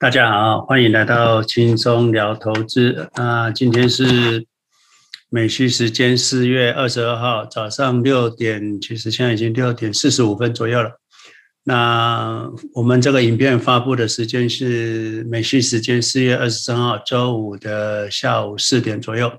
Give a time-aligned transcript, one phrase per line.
[0.00, 3.10] 大家好，欢迎来到轻松聊投资。
[3.16, 4.46] 那今天是
[5.28, 10.98] 美西时间四月二十二号早上六点，其实现在已经六点四十五分左右了。
[11.64, 19.30] 那我们这个影片发布的时间是美西时间四月二十三号周五的下午四点左右。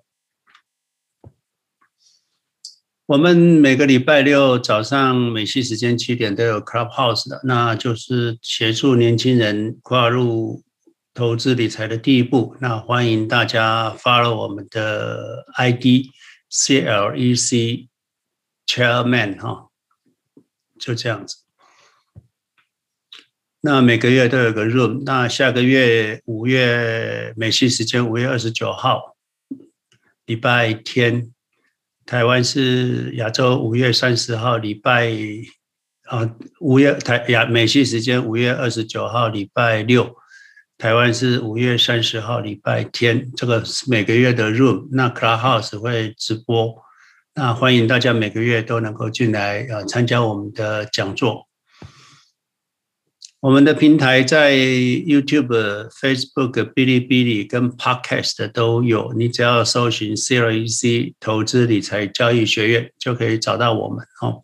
[3.11, 10.63] 我们每个礼拜六早上美西时间七点都有 Clubhouse 的，那就是协助年轻人跨入
[11.13, 12.55] 投资理财的第一步。
[12.61, 16.07] 那欢迎大家 follow 我们的 ID
[16.49, 17.89] CLEC
[18.65, 19.67] Chairman 哈，
[20.79, 21.35] 就这样子。
[23.59, 29.17] 那每个月都有个 room，那下个月五月美西时间五月二十九号
[30.25, 31.33] 礼拜天。
[32.11, 35.09] 台湾是亚洲五月三十号礼拜
[36.09, 36.29] 啊，
[36.59, 40.13] 五月台亚美西时间五月二十九号礼拜六，
[40.77, 46.75] 台湾是五月三十号礼拜天，这个是每个月的 room，那 Clubhouse 会直播，
[47.33, 51.47] 那欢迎大家每个月都能够进来啊参加我们的讲座。
[53.41, 64.05] 我们的平台在 YouTube、Facebook、哔哩哔哩跟 Podcast 都有，你只要搜寻 c r e c 投资理财交易学院就可以找到我们。
[64.21, 64.43] 哦，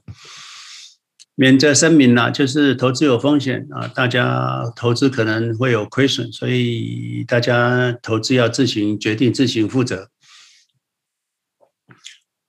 [1.35, 10.09] 免责声明啦，就是投资有风险啊，大家投资可能会有亏损，所以大家投资要自行决定、自行负责。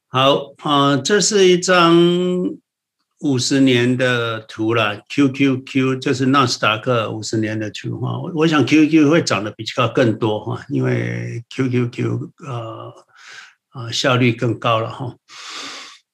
[0.06, 2.56] 好啊，这是一张。
[3.20, 12.92] 五十年的图了，QQQ 就是纳斯达克五十年的图哈，我想 QQ 会涨得比较更多哈，因为 QQQ 呃
[13.74, 15.16] 呃效率更高了哈。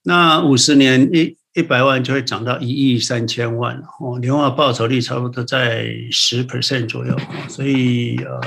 [0.05, 7.14] 那五十年一一百万就会涨到一亿三千万哦，年化报酬率差不多在十 percent 左右，
[7.50, 8.41] 所以呃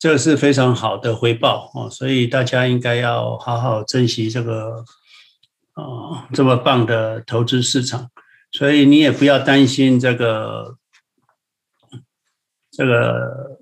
[0.00, 4.84] 这是非常好的回报哦，所以大家应该要好好珍惜这个。
[5.74, 8.10] 哦，这么棒的投资市场，
[8.50, 10.76] 所以你也不要担心这个
[12.70, 13.58] 这个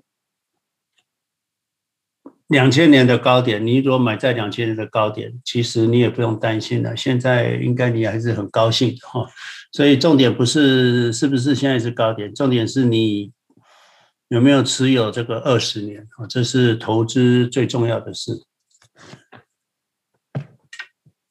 [2.47, 3.65] 两千年的高点。
[3.65, 6.97] 你如果买在两千年的高点，其实你也不用担心了。
[6.97, 9.25] 现在应该你还是很高兴的哈。
[9.71, 13.31] 所以重点不是是不是现在是高点，重点是你
[14.27, 16.27] 有没有持有这个二十年啊？
[16.27, 18.33] 这是投资最重要的事。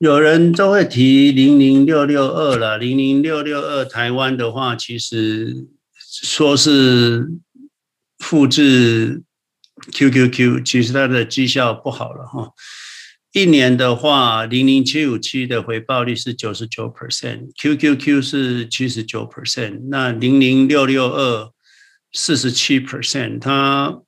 [0.00, 5.66] 有人都会提零零六六二了，零零六六二台湾的话，其实
[5.98, 7.28] 说是
[8.18, 9.22] 复制
[9.92, 12.52] QQQ，其实它的绩效不好了哈。
[13.32, 21.52] 一年的话，零零七五七的回报率是九十九 percent，QQQ 是七十九 percent，那零零六六二
[22.14, 24.00] 四十七 percent，它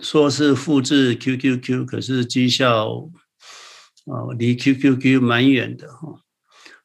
[0.00, 3.10] 说是复制 QQQ，可是绩效。
[4.04, 6.20] 哦，离 QQQ 蛮远的哈。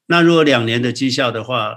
[0.07, 1.75] 那如果两年的绩效的话，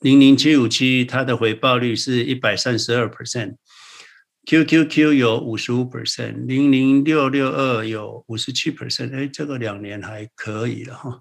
[0.00, 9.16] 零零七五七它的回报率是一百三十二 percent，QQQ 有五十五 percent，零零六六二有五十七 percent。
[9.16, 11.20] 哎，这个两年还可以了哈。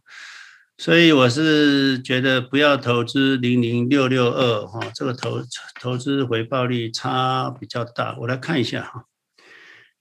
[0.77, 5.41] 所以我是觉得不要投资零零六六二哈，这个投
[5.79, 8.17] 投资回报率差比较大。
[8.19, 9.05] 我来看一下哈，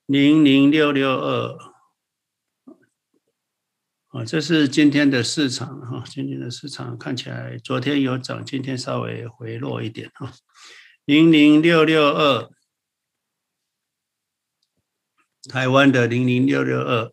[0.07, 1.57] 零零六六二。
[4.11, 10.33] 啊，这是今天的市场哈，今天的市场看起来昨天有涨，今天稍微回落一点哈。
[11.05, 12.51] 零零六六二，
[15.49, 17.13] 台湾的零零六六二，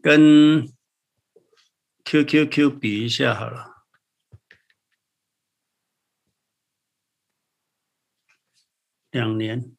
[0.00, 0.72] 跟
[2.04, 3.84] QQQ 比一下好了，
[9.10, 9.76] 两年。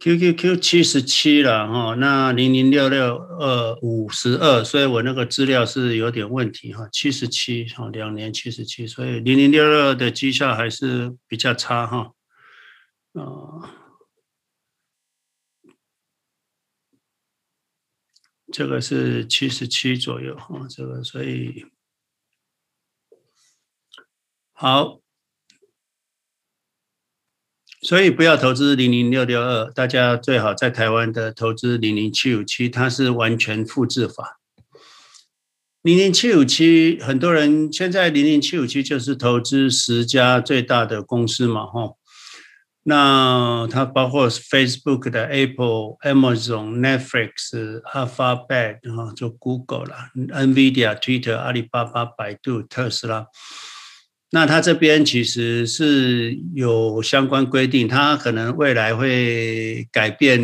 [0.00, 12.14] QQQ 七十七了哈，那零零六六二五十二，所以我那个资料是有点问题哈，七十七哈，两年七十七，所以零零六六的绩效还是比较差哈，
[13.12, 13.76] 啊，
[18.50, 21.66] 这个是七十七左右哈，这个所以
[24.52, 24.99] 好。
[27.82, 34.38] 所以不要投资零零六六二，大家最好在台湾的投资零零七五七，它是完全复制法。
[35.80, 41.96] 零零七五七，很多人现在零零七五七就是投资十家最大的公司嘛，吼。
[42.82, 53.26] 那它包括 Facebook 的 Apple、Amazon、Netflix、Alphabet 啊，就 Google 啦，NVIDIA、Twitter、阿里巴巴、百度、特斯拉。
[54.30, 60.40] 那他这边其实是有相关规定，他可能未来会改变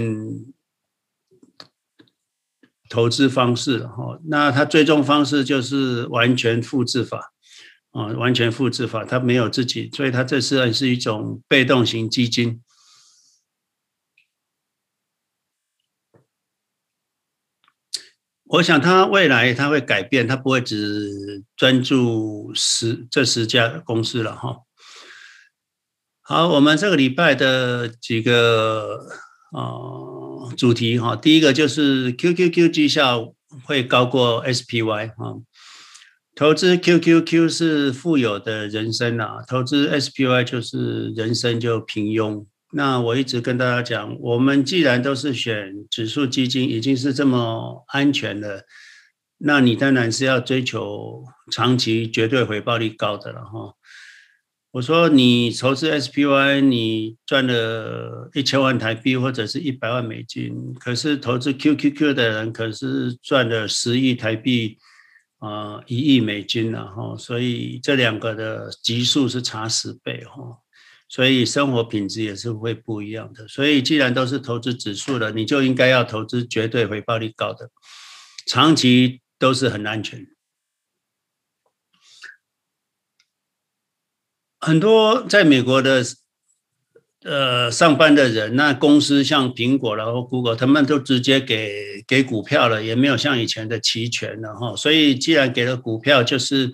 [2.89, 4.19] 投资方式哈。
[4.27, 7.33] 那他最终方式就是完全复制法。
[7.93, 12.61] 啊，完全复制法，他没有自己，所以他这是是一种被动型基金。
[18.49, 24.59] 我想它未来它会改变，它不会只专注十这十家公司了哈。
[26.23, 29.07] 好，我们这个礼拜的几个
[29.51, 33.35] 啊主题哈，第一个就是 QQQ 绩效
[33.65, 35.37] 会高过 SPY 哈。
[36.37, 42.47] 投资 QQQ 是富有的人生啊，投资 SPY 就是人生就平庸。
[42.77, 48.67] 那我一直跟大家讲，我们既然都是选指数基金，已经是这么安全了，
[49.39, 53.73] 那你当然是要追求长期绝对回报率高的了哈。
[54.73, 64.77] 我说你投资 SPY，你赚了一千万台币或者是一百万美金，可是投资 QQQ 的人可是赚了十亿台币。
[65.39, 70.59] 啊，一亿美金了哈，所以这两个的级数是差十倍哈，
[71.09, 73.47] 所以生活品质也是会不一样的。
[73.49, 77.71] 所以既然都是投资指数的，你就应该要投资绝对回报率高的，
[78.47, 80.27] 长期都是很安全。
[84.59, 86.05] 很多在美国的。
[87.23, 94.77] 呃，上班的人，那公司像苹果然后 Google，他们都直接给给股票了，也没有像以前的期权了哈。
[94.77, 96.73] 所以既然给了股票，就是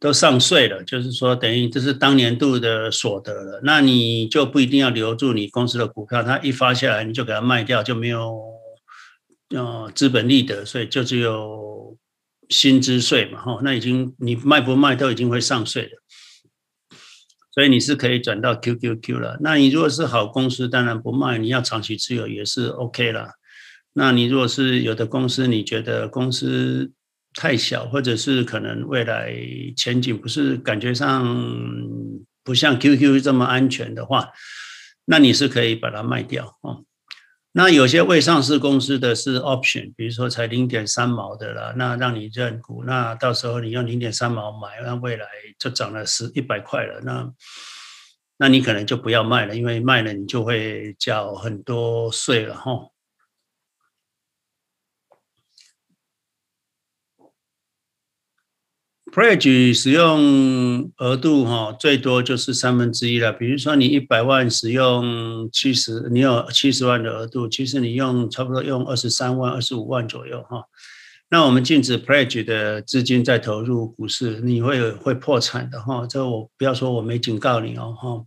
[0.00, 3.60] 都上税了，就是说等于这是当年度的所得了。
[3.64, 8.40] 那你就不一定要留住你公司的股票，它一发下来你就给它卖掉，就没有
[9.50, 11.96] 呃资本利得，所以就只有
[12.48, 13.60] 薪资税嘛哈。
[13.62, 15.90] 那已经你卖不卖都已经会上税了。
[17.50, 19.36] 所以你是可以转到 QQQ 了。
[19.40, 23.30] 那你如果是好公司，当然不卖，你要长期持有也是 OK 了。
[23.94, 26.92] 那你如果是有的公司，你觉得公司
[27.38, 29.32] 太小，或者是可能未来
[29.76, 31.24] 前景不是感觉上
[32.42, 34.30] 不像 QQ 这么安全的话，
[35.04, 36.82] 那你是可以把它卖掉哦。
[37.52, 45.24] 那有些未上市公司的是 option，比如说才零点三毛的了，那让你认股，那到时候你用零点三毛买，那未来
[45.60, 47.32] 就涨了十一百块了，那
[48.36, 52.72] 那你可能就不要卖了，因为卖了你就会缴很多税了哈。
[59.12, 63.32] Pledge 使用额度哈，最多就是三分之一了。
[63.32, 70.62] 比如说你一百万使用七十，你有七十万的额度，其实你用差不多用二十三万、二十五万左右哈。
[71.30, 76.06] 那我们禁止 Pledge 的资金再投入股市，你会会破产的哈。
[76.06, 78.24] 这我不要说我没警告你哦哈。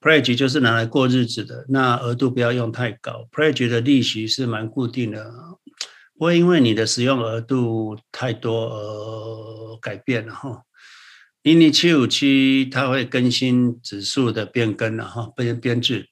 [0.00, 3.26] Pledge 就是拿来过日子的，那额度不要用太高。
[3.32, 5.32] Pledge 的利息是蛮固定的。
[6.18, 10.62] 不会因为你的使用额度太多而改变了哈。
[11.42, 16.08] 零零七五七它会更新指数的变更了哈，编编制。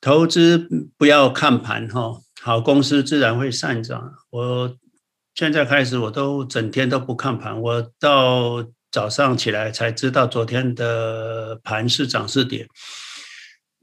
[0.00, 0.66] 投资
[0.96, 4.12] 不要看盘哈，好公司自然会上涨。
[4.30, 4.76] 我
[5.34, 12.66] 现在开始我都整天都不看盘，我到早上起来才知道昨天的盘是涨是跌。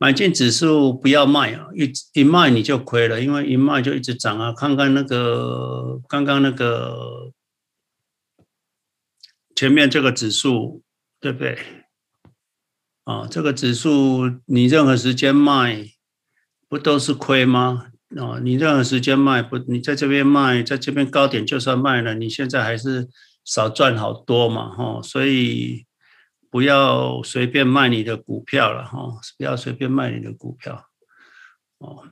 [0.02, 4.52] 买进指数不要卖啊，一一卖你就亏了，因为一卖就一直涨啊。
[4.52, 7.32] 看看那个刚刚那个
[9.54, 10.82] 前面这个指数，
[11.20, 11.56] 对不对？
[13.04, 15.86] 啊，这个指数你任何时间卖
[16.68, 17.90] 不都是亏吗？
[18.18, 23.08] 啊，你任何时间卖不，你在这边卖，在这边高点就算卖了，你现在还是
[23.46, 25.86] 少赚好多嘛，哈，所以。
[26.52, 29.00] 不要随便卖你的股票了哈，
[29.38, 30.86] 不要随便卖你的股票
[31.80, 32.10] 哦。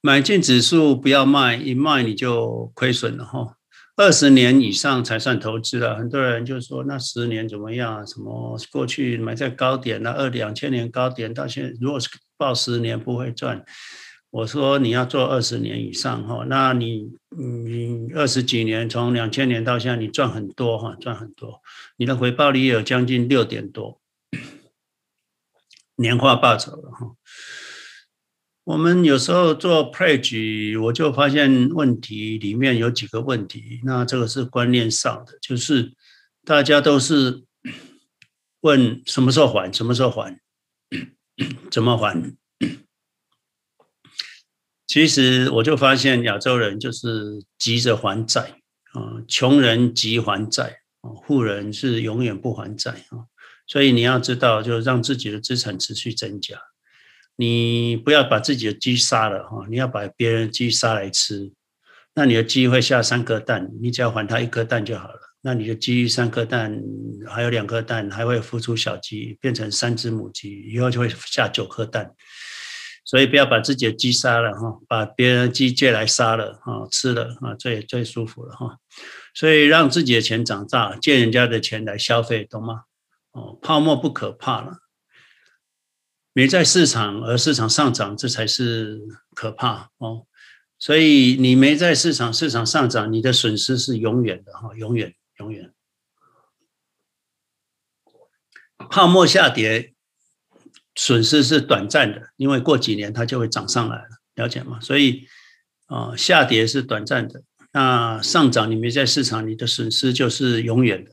[0.00, 3.56] 买进指数不要卖，一卖你就亏损了哈。
[3.96, 5.96] 二十年以上才算投资了。
[5.96, 8.06] 很多人就说那十年怎么样？
[8.06, 13.64] 什么过去买在高点那二两千年高点到现在，如果是抱十年不会赚。
[14.30, 21.62] 我说你要做二十年以上哈，那你你二十几年从两千年到现在你赚很多哈，赚很多，
[21.96, 24.00] 你的回报率有将近六点多，
[25.96, 27.14] 年化报酬了哈。
[28.64, 35.94] 我们有时候做 pledge，我就发现问题里面有几个问题，那这个是观念上的，就是
[36.44, 37.44] 大家都是
[38.60, 40.38] 问什么时候还，什么时候还。
[41.70, 42.34] 怎么还？
[44.88, 48.40] 其实我就发现亚洲人就是急着还债
[48.94, 53.28] 啊，穷人急还债啊，富人是永远不还债啊。
[53.66, 56.58] 所以你要知道，就让自己的资产持续增加。
[57.36, 61.52] 你不要把自己的鸡杀了哈，你要把别人的鸡杀来吃。
[62.14, 65.20] 那你的鸡会下三颗蛋，你只要还它一颗蛋就好了。
[65.42, 66.82] 那你的鸡三颗蛋，
[67.28, 72.10] 还有两颗蛋，还会孵出小鸡，变成三只母鸡，以后就会下九颗蛋。
[73.08, 78.76] 所以不要把自己的鸡杀了哈，把别人的鸡借来杀了啊，吃了啊，最最舒服了哈。
[79.32, 82.82] 所以让自己的钱长大，借人家的钱来消费，懂吗？
[83.32, 84.80] 哦，泡沫不可怕了。
[86.34, 89.00] 没在市场，而市场上涨，这才是
[89.34, 90.26] 可怕哦。
[90.78, 95.72] 所以你没在市场，市场上涨，你的损失是永远的哈，永远永远。
[98.90, 99.94] 泡沫下跌，
[101.00, 104.80] 损失是短暂的，因为过几年它就会涨上来了，了解吗？
[104.80, 105.28] 所以
[105.86, 107.40] 啊，下跌是短暂的，
[107.72, 111.10] 那上涨你没在市场，你的损失就是永远的。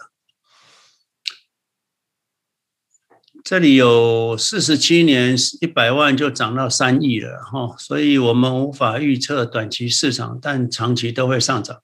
[3.44, 11.84] 这里有四十七年一百万就涨到三亿了哈，所以我们无法预测短期市场，但长期都会上涨。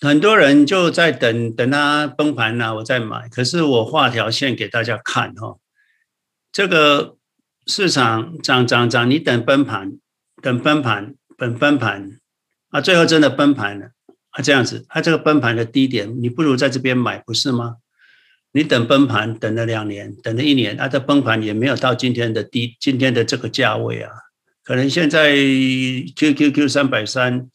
[0.00, 3.28] 很多人就在等等它崩盘呢，我再买。
[3.28, 5.56] 可是我画条线给大家看哈，
[6.52, 7.16] 这个
[7.66, 9.92] 市场涨涨涨，你等崩盘，
[10.42, 12.18] 等崩盘，等崩盘
[12.70, 13.86] 啊，最后真的崩盘了
[14.30, 17.76] 啊，这样子，它这个崩盘的低点，你不如在这边买，不是吗？
[18.52, 24.12] 你等崩盘等了两年，等了一年，它的崩盘也没有到今天的低，今天的这个价位啊，
[24.62, 27.48] 可能现在 QQQ 三百三，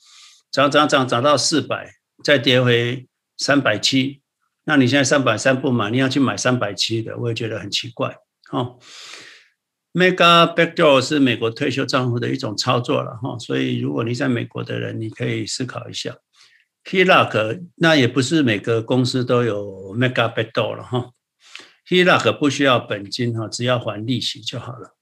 [0.51, 3.07] 涨涨涨涨到四百，再跌回
[3.37, 4.21] 三百七，
[4.65, 8.17] 那你现在三百三不买，你要去买三百七的，我也觉得很奇怪。
[8.51, 8.77] 哦
[9.93, 16.15] ，Mega Backdoor 是美国退休账户的一种操作了哈，所以如果你在美国的人，你可以思考一下。
[16.85, 21.11] HELOC 那也不是每个公司都有 Mega Backdoor 了哈
[21.87, 24.95] ，HELOC 不需要本金哈，只要还利息就好了，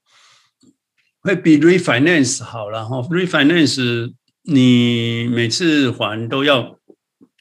[1.20, 2.98] 会比 Refinance 好了哈。
[3.02, 6.77] Refinance 你每次还都要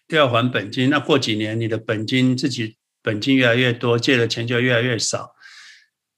[0.07, 5.35] 都要还本金，那过几年你的本金自己本金越来越多，借的钱就越来越少，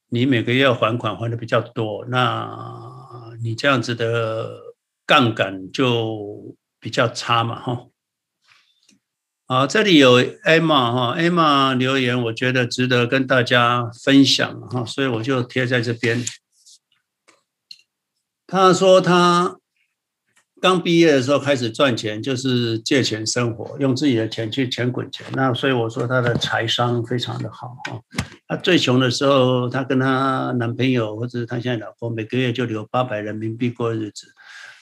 [0.10, 2.50] 你每个月要还款还的比较多，那
[3.42, 4.52] 你这样子的
[5.06, 7.88] 杠杆就比较差嘛哈。
[9.48, 16.24] 好，这里有 Emma 哈，Emma 留言，我觉得值得跟大家分享哈，所以我就贴在这边。
[18.46, 19.59] 他说他
[20.62, 25.26] 刚毕业的时候开始赚钱，就是借钱生活，用自己的钱去钱滚钱。
[25.34, 28.00] 那所以我说他的财商非常的好哈。
[28.48, 34.28] 他最穷的时候，他跟他男朋友或者他现在老公每个月就留八百人民币过日子。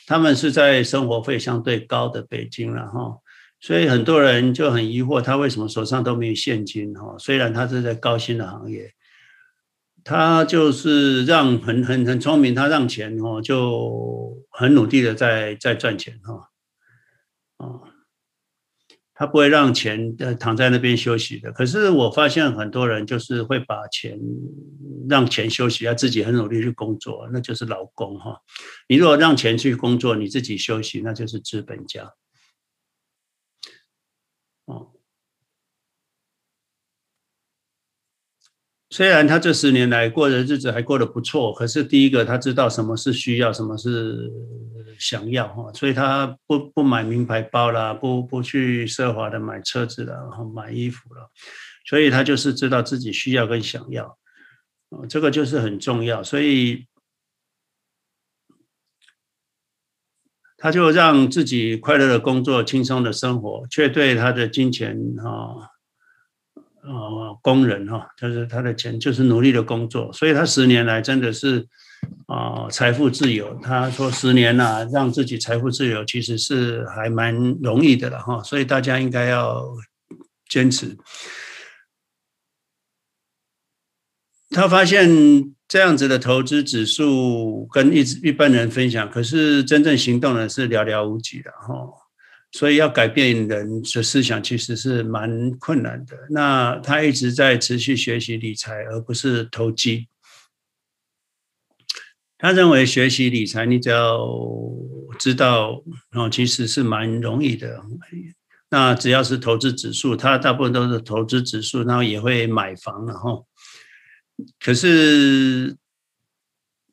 [0.06, 3.18] 他们是在生活费相对高的北京了哈。
[3.60, 7.16] 所以很多人就很疑惑，他为什么手上都没有现金哈？
[7.18, 8.92] 虽然他是在高薪的行业，
[10.10, 16.50] 他就是让很很很聪明，他让钱哦，就很努力的在在赚钱哈，
[17.58, 17.68] 啊，
[19.14, 21.52] 他不会让钱呃躺在那边休息的。
[21.52, 24.18] 可是我发现很多人就是会把钱
[25.10, 28.42] 让钱休息，要自己很努力去工作，那就是劳工哈。
[28.88, 32.14] 你如果让钱去工作，你自己休息，那就是资本家。
[34.68, 34.94] 哦，
[38.90, 44.32] 虽然他这十年来过的日子还过得不错，可是第一个他知道什么是需要，什么是
[44.98, 51.30] 想要哈，所以他不不买名牌包啦，不不去奢华的买车子了，然后买衣服了，
[51.86, 54.18] 所以他就是知道自己需要跟想要，
[55.10, 56.86] 这个就是很重要，所以。
[60.60, 65.70] 他就让自己快乐的工作、轻松的生活，却对他的金钱啊，
[66.88, 70.12] 呃，工人哈，就是他的钱，就是努力的工作。
[70.14, 71.68] 所以他十年来真的是
[72.28, 73.60] 啊，财富自由。
[73.62, 78.42] 他说十年呐，让自己财富自由，其实是还蛮容易的了哈。
[78.42, 79.64] 所以大家应该要
[80.50, 80.98] 坚持。
[84.50, 85.54] 他发现。
[85.70, 91.76] 这样子的投资指数跟一一般人分享，可是真正行动的是寥寥无几的哈，
[92.52, 96.18] 所以要改变人的思想其实是蛮困难的。
[96.30, 100.08] 那他一直在持续学习理财，而不是投机。
[102.38, 104.20] 他认为学习理财，你只要
[105.20, 107.82] 知道哦，其实是蛮容易的。
[108.70, 113.44] 那只要是投资指数，他大部分都是投资指数，然后也会买房了哈。
[114.60, 115.76] 可是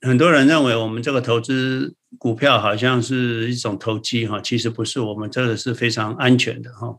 [0.01, 6.99] 很多人认为我们这个投资股票好像是一种投机哈，其实不是，我们这个是非常安全的哈。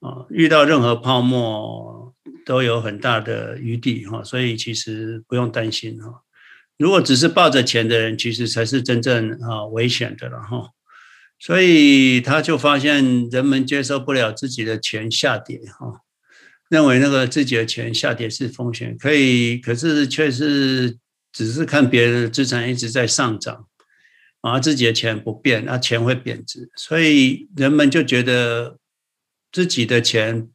[0.00, 2.14] 啊，遇到任何泡沫
[2.46, 6.22] 都有很大的余地哈，所以其实不用担心哈。
[6.76, 10.70] 如果只是抱着钱的人，其实才是真正啊危险的了哈。
[11.40, 16.00] 所以他就发现人们接受不了自己的钱下跌哈，
[16.68, 20.98] 认为那个自己的钱下跌是风险，可以，可是却是
[21.32, 23.67] 只是看别人的资产一直在上涨，
[24.42, 28.78] 而自己的钱不变，那钱会贬值，所以人们就觉得。
[29.50, 30.50] 自己的钱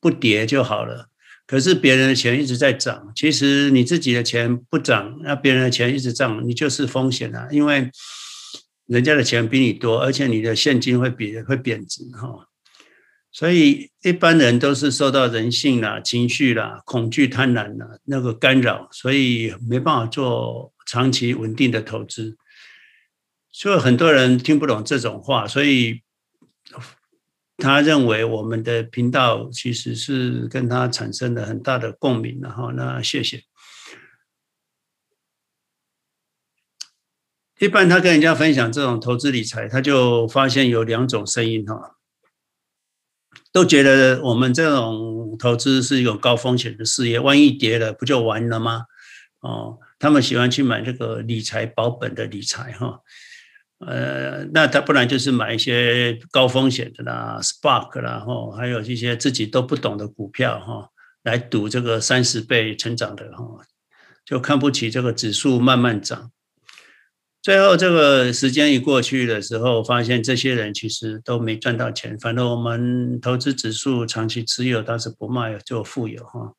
[0.00, 1.10] 不跌就好了，
[1.46, 3.12] 可是别人的钱一直在涨。
[3.14, 7.46] 其实你自己的钱不涨，那别人的钱一直涨，你就是风险啊！
[7.52, 7.88] 因为
[8.86, 12.48] 人家的钱比你多，而且你的现金会比会贬值哈。
[13.30, 22.36] 所以一般人都是受到人性啦、情绪啦、恐惧、贪婪啦那个干扰，所以没办法做长期稳定的投资。
[23.58, 26.02] 所以很多人听不懂这种话，所以。
[27.60, 33.42] 他认为我们的频道其实是跟他产生了很大的共鸣，然后那谢谢。
[37.58, 41.96] 一般他跟人家分享这种投资理财，他就发现有两种声音哈，
[43.50, 48.84] 都觉得我们这种投资是一种高风险的事业，万一跌了不就完了吗？
[49.40, 53.00] 哦，他们喜欢去买这个理财保本的理财哈。
[53.86, 60.88] 呃，那他不然就是买一些高风险的啦，SPAC 啦，哈，还有一些自己都不懂的股票哈，
[61.22, 63.44] 来赌这个三十倍成长的哈，
[64.24, 66.32] 就看不起这个指数慢慢涨。
[67.40, 76.52] 最后这个时间一过去的时候，发现这些人其实都没赚到钱，反正我们投资指数长期持有，但是不卖就富有哈。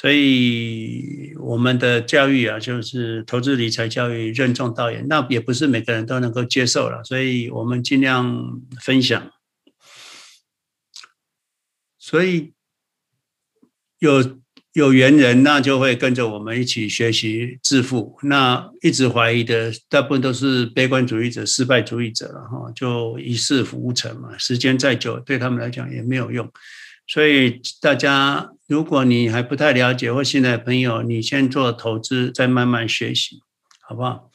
[0.00, 9.28] 所以我们的教育啊，就是投资理财教育任重道远，那也不是每个人都能够接受了，所以我们尽量分享。
[11.98, 12.52] 所以
[13.98, 14.38] 有
[14.72, 18.16] 有缘人，那就会跟着我们一起学习致富。
[18.22, 24.38] 那一直怀疑的，大部分都是悲观主义者、失败主义者了哈，就一事无成嘛。
[24.38, 26.48] 时间再久，对他们来讲也没有用。
[27.08, 33.40] 所以大家，如果你还不太了解或新来的朋友，你先做投资，再慢慢学习，
[33.80, 34.30] 好不好？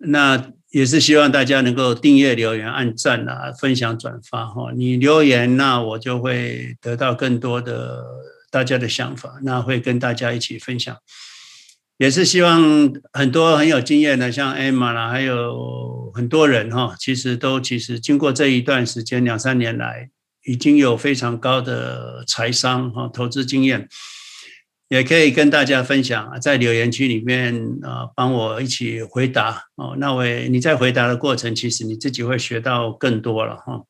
[0.00, 4.70] 那也是希望大家能够订阅、留言、按赞啊，分享、转发哈。
[4.76, 8.04] 你留言，那我就会得到更多的
[8.50, 10.94] 大家的想法，那会跟大家一起分享。
[11.96, 20.10] 也是希望很多很有经验的，像 Emma 啦，还有很多人哈，其实都其实经过这一段时间两三年来。
[20.48, 23.86] 已经有非常高的财商哈投资经验，
[24.88, 29.94] 也可以跟大家分享，在留言区里面啊，帮我一起回答哦。
[29.98, 33.82] 那我你在回答的过程，其实你自己会学到更多了哈。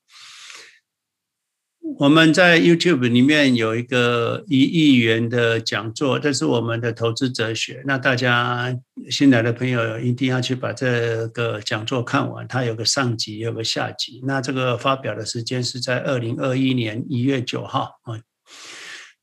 [1.99, 7.83] 我们在 YouTube 里面有一个一亿元的讲座，这是我们的投资哲学。
[7.87, 8.73] 那大家
[9.11, 14.23] 新来的朋友一定要去把这个讲座看完，它有个上集，有个下集。
[14.25, 18.15] 那这个发表的时间是在二零二一年一月九号啊，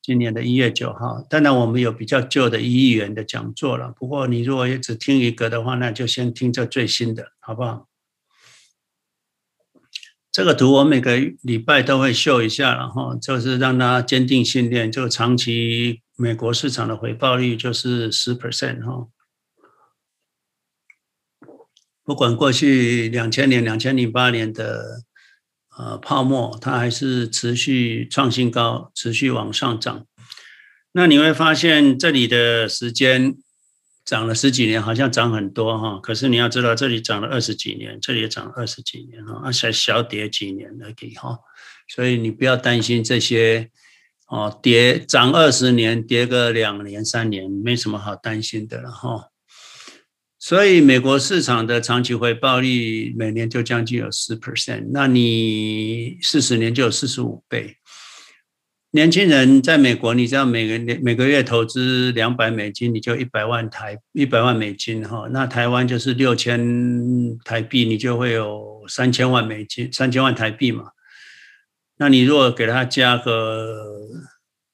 [0.02, 1.26] 今年的一月九号。
[1.30, 3.94] 当然，我们有比较旧的一亿元的讲座了。
[3.98, 7.88] 不过，你如果也只听一个的话，那就先听这最新的，好不好？
[10.36, 19.08] 这个图我每个礼拜都会秀一下，然后就是让他坚定信念，就长期美国市场的回报率就是十 percent 哈。
[22.04, 25.04] 不管过去两千年、两千零八年的
[25.78, 30.06] 呃泡沫，它还是持续创新高，持续往上涨。
[30.92, 33.38] 那你会发现这里的时间。
[34.06, 41.40] 涨了十几年，好像涨很多哈，可是你要知道，这里涨了二十几年，这里也涨了二十几年哈，而且小跌几年而已哈，
[41.88, 43.72] 所以你不要担心这些
[44.28, 49.30] 哦，跌涨二十年，跌个两年三年，没什么好担心的了哈。
[50.38, 57.78] 所以美国市场的长期回报率每年就将近有十 percent，那你四十年就有四十五倍。
[58.96, 65.28] 年轻人在美国，你知道每个每个月投资两百美金，你就一百万台一百万美金哈。
[65.32, 70.92] 那台湾就是六千台币，你就会有三千万美金，三千万台币嘛。
[71.98, 74.08] 那你如果给他加个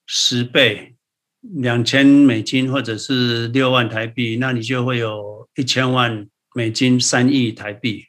[0.06, 0.94] 十倍，
[1.42, 8.06] 两千美金或者是六万台币，那你就会有一千万美金，三亿台币。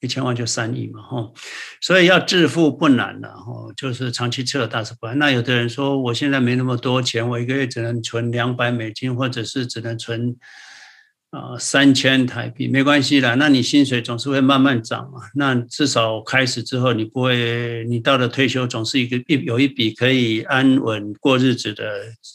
[0.00, 1.30] 一千万就三亿嘛，哈，
[1.80, 5.06] 所以要致富不难的，哈，就是长期持有大持股。
[5.16, 10.34] 那有的人说，我现在没那么多钱，我一个月只能存两百美金，或者是只能存
[11.30, 13.34] 啊三千台币，没关系啦。
[13.34, 21.84] 那你薪水总是会慢慢涨嘛，那至少开始之后，你不会，你到了退休总是一个一有一笔可以安稳过日子的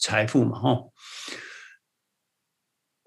[0.01, 0.78] 财富嘛，哈。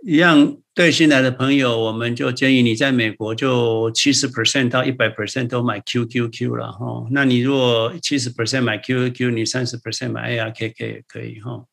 [0.05, 7.05] 一样对新来的朋友，我们就建议你在美国就七十 percent 到一百 percent 都买 QQQ 了哈。
[7.11, 11.65] 那你如果七十 percent 买 QQQ，你三十 percent 买 ARKK 也可以哈。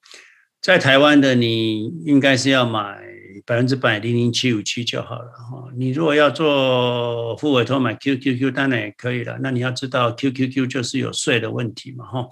[0.60, 3.00] 在台湾的你应该是要买
[3.46, 5.70] 百分之百零零七五七就好了哈。
[5.78, 9.38] 你如果要做副委托买 QQQ 当然也可以了。
[9.44, 12.28] 那你要知道 QQQ 就是有税的问题嘛哈。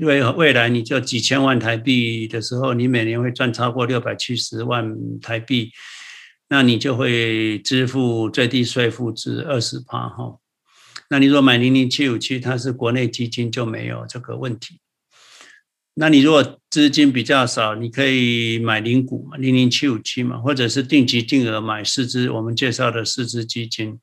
[0.00, 5.72] 因为未来你就几千万台币的时候，你每年会赚超过六百七十万台币，
[6.48, 10.38] 那你就会支付最低税负至二十趴哈。
[11.10, 14.78] 那你如果买零零七五七，它是国内基金就没有这个问题。
[15.94, 23.98] 那你如果资金比较少，你可以买零股嘛，零零七五七嘛，或者是定期定额买四支我们介绍的四支基金。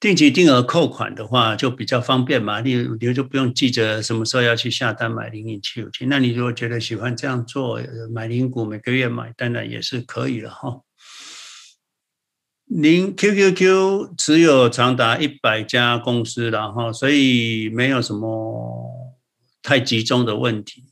[0.00, 6.06] 定期定额扣款的话就比较方便嘛，你你就不用记着什么时候要去下单买零零七五七。
[6.06, 7.80] 那你如果觉得喜欢这样做，
[8.12, 10.82] 买零股每个月买，当然也是可以了哈。
[12.66, 18.90] 零 QQQ 持有长达一百家公司然哈，所以没有什么
[19.62, 20.84] 太集中的问题。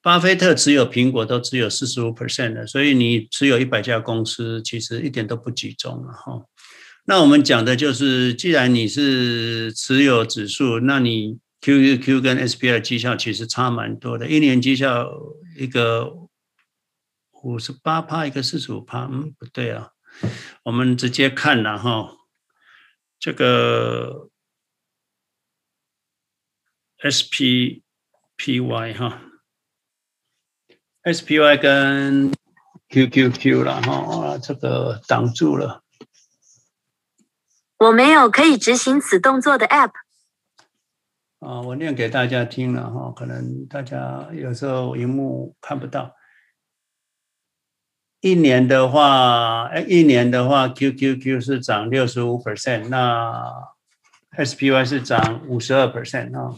[0.00, 6.40] 巴菲特持有苹果都只有四十五 percent 的，所以你持有一百家公司，其实一点都不集中了哈。
[7.10, 15.10] 那我们讲的就是，既然你是持有指数，那你 QQQ 跟 SPY 绩效其实差蛮多的，一年绩效
[15.56, 16.12] 一个
[17.42, 19.92] 五十八趴，一个四十五趴，嗯，不对啊，
[20.64, 22.14] 我们直接看了哈，
[23.18, 24.28] 这个
[27.02, 27.82] SPY
[28.94, 29.22] 哈
[31.04, 32.30] ，SPY 跟
[32.90, 35.82] QQQ 了哈，这个挡住了。
[37.78, 39.92] 我没有可以执行此动作的 App。
[41.38, 46.16] 啊，我念给大家听了哈，可能大家有时候荧幕看不到。
[48.20, 53.40] 一年的话，一年的话，QQQ 是涨六十五 percent，那
[54.36, 56.56] SPY 是涨五十二 percent 啊。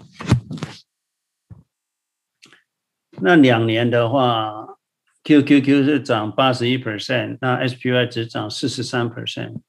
[3.21, 4.79] 那两年的话
[5.25, 9.61] ，QQQ 是涨八十一 percent，那 SPY 只涨四十三 percent。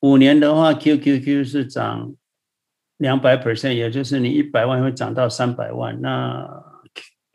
[0.00, 2.14] 五年的话，QQQ 是涨
[2.98, 6.48] 两百 percent，也就是你一百万会涨到三百万，那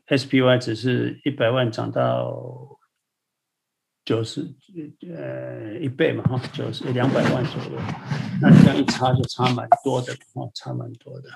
[0.07, 2.79] SPY 只是一百万涨到
[4.05, 4.41] 九十，
[5.15, 7.79] 呃，一倍嘛，哈，九十两百万左右，
[8.41, 11.29] 那这样一差就差蛮多的，哦，差蛮多的，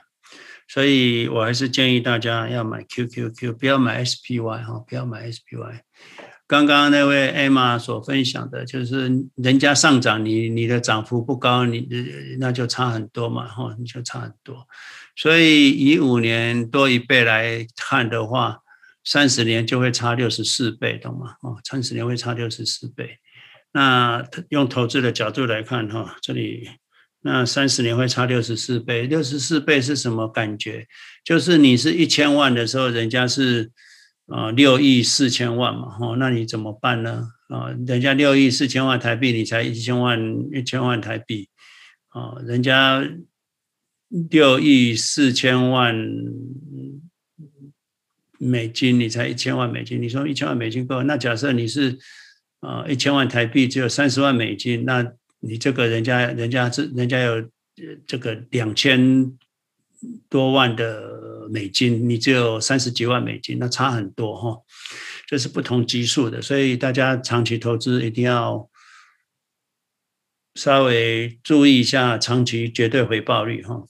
[0.67, 5.81] 所以我还是建议大家要买 QQQ，不要买 SPY 哈，不要买 SPY。
[6.47, 11.87] 刚刚那位 Emma 所分享的，就是人家上涨，你你的涨幅不高，你
[12.39, 14.67] 那就差很多嘛，哈，你就差很多。
[15.15, 18.59] 所以以五年多一倍来看的话，
[19.03, 21.35] 三十年就会差六十四倍，懂吗？
[21.41, 23.17] 哦，三十年会差六十四倍。
[23.71, 26.69] 那用投资的角度来看，哈，这里
[27.21, 30.85] 那三十年会差六十四倍，六十四倍是什么感觉？
[31.23, 33.71] 就是你是一千万的时候，人家是。
[34.27, 37.27] 啊，六亿四千万嘛，哈，那你怎么办呢？
[37.47, 40.19] 啊，人家六亿四千万台币，你才一千万
[40.51, 41.47] 一千万台币，
[42.09, 43.07] 啊，人家
[44.29, 45.95] 六亿四千万
[48.39, 51.03] 美金，你才一千万美金，你说一千万美金够？
[51.03, 51.95] 那假设你是
[52.61, 55.05] 啊一千万台币只有三十万美金，那
[55.39, 57.47] 你这个人家人家是人家有
[58.07, 59.31] 这个两千
[60.29, 61.13] 多万的。
[61.47, 64.63] 美金，你只有三十几万美金，那差很多哈，
[65.27, 68.67] 这是不同级数的，所以大家长期投资一定要
[70.55, 73.85] 稍微注意一下长期绝对回报率哈。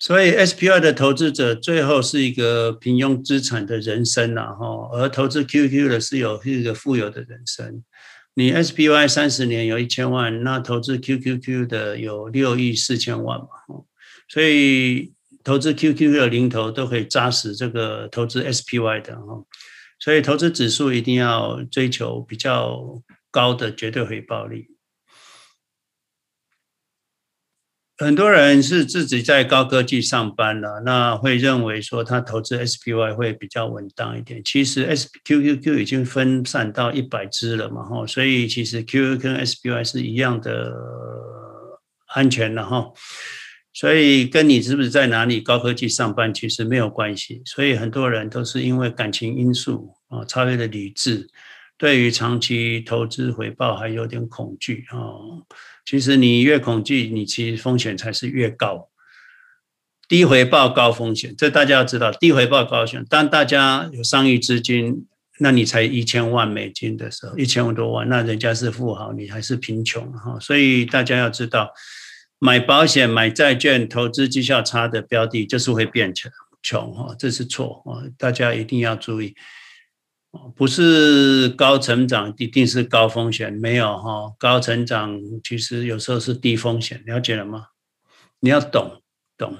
[0.00, 7.84] 所以 SPY 的投资者最后是一个平庸资产的人生呐哈，而投资 QQ 的是有是一个富有的人生。
[8.38, 13.46] 你 SPY 三十年有一千万，那投资 QQQ 的有六亿四千万嘛，
[14.28, 19.42] 所以投资 QQQ 的零头都可以扎死这个投资 SPY 的哈，
[19.98, 24.68] 所以投资指数一定要追求比较高的绝对回报率。
[27.98, 34.42] 很多人是自己在高科技上班了，那会认为说他投资 SPY 会比较稳当一点。
[34.44, 40.74] 其实 SQQQ 已经分散到一百只了嘛，哈，所以其实 QQ 跟 SPY 是一样的
[42.08, 42.92] 安全的哈。
[43.72, 47.40] 所以跟你是不是在哪里高科技上班其实没有关系。
[47.46, 51.26] 所以很多人都是因为感情因素啊，超越了理智，
[51.78, 54.98] 对于长期投资回报还有点恐惧啊。
[55.86, 58.90] 其实你越恐惧，你其实风险才是越高。
[60.08, 62.12] 低回报高风险，这大家要知道。
[62.12, 65.06] 低回报高风险，当大家有上亿资金，
[65.38, 70.38] 那你才一千万美金的时候，一千多万，那人家是富豪，你还是贫穷哈。
[70.40, 71.72] 所以大家要知道，
[72.38, 76.30] 买保险、买债券、投资绩效差的标的，就是会变穷
[76.62, 78.02] 穷哈，这是错啊！
[78.18, 79.34] 大家一定要注意。
[80.54, 87.66] 不是高成长一定是高风险，没有哈，高成长其实有时候是低风险，了解了吗？
[88.40, 89.02] 你要懂
[89.36, 89.56] 懂。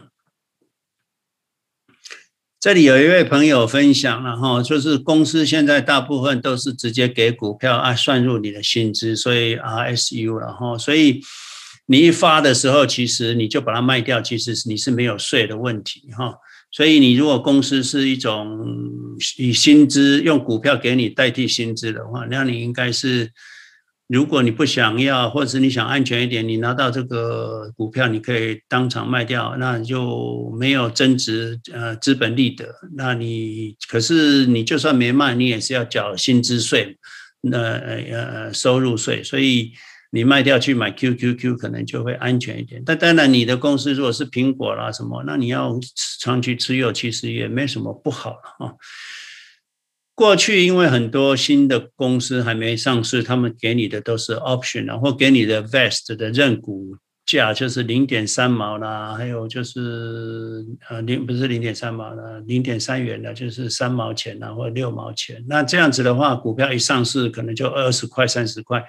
[2.59, 11.21] 这里有一位朋友分享了哈，就是公司现在大部分都是直接给股票啊，算入你的薪资，所以 RSU 了哈，所以
[11.87, 16.35] 你一发的时候，其实你就把它卖掉，其实你是没有税的问题哈。
[16.77, 23.33] 所以，你如果公司是一种以薪资用股票给你代替薪资的话，那你应该是，
[24.09, 32.67] 如果你不想要，或者你想安全一点，你拿到这个股票，你可以当场卖掉，那就没有增值呃资本利得。
[32.95, 36.99] 那你可是你就算没卖，你也是要缴薪资税，
[37.41, 39.73] 那呃收入税，所以。
[40.17, 45.79] 你卖掉去买 QQQ 可能就会安全一点，但当然你的公司如果是苹果啦什么，那你要
[46.21, 48.75] 长期持有其实也没什么不好了啊。
[50.15, 65.45] 过去因为很多新的公司还没上市，他们给你的都是 option 啊，或给你的 vest 的认股价就是零点三毛啦，还有就是呃零不是零点三毛啦，零点三元的就是三毛钱啊，或六毛钱。
[65.47, 68.83] 那这样子的话，股票一上市可能就二十块三十块。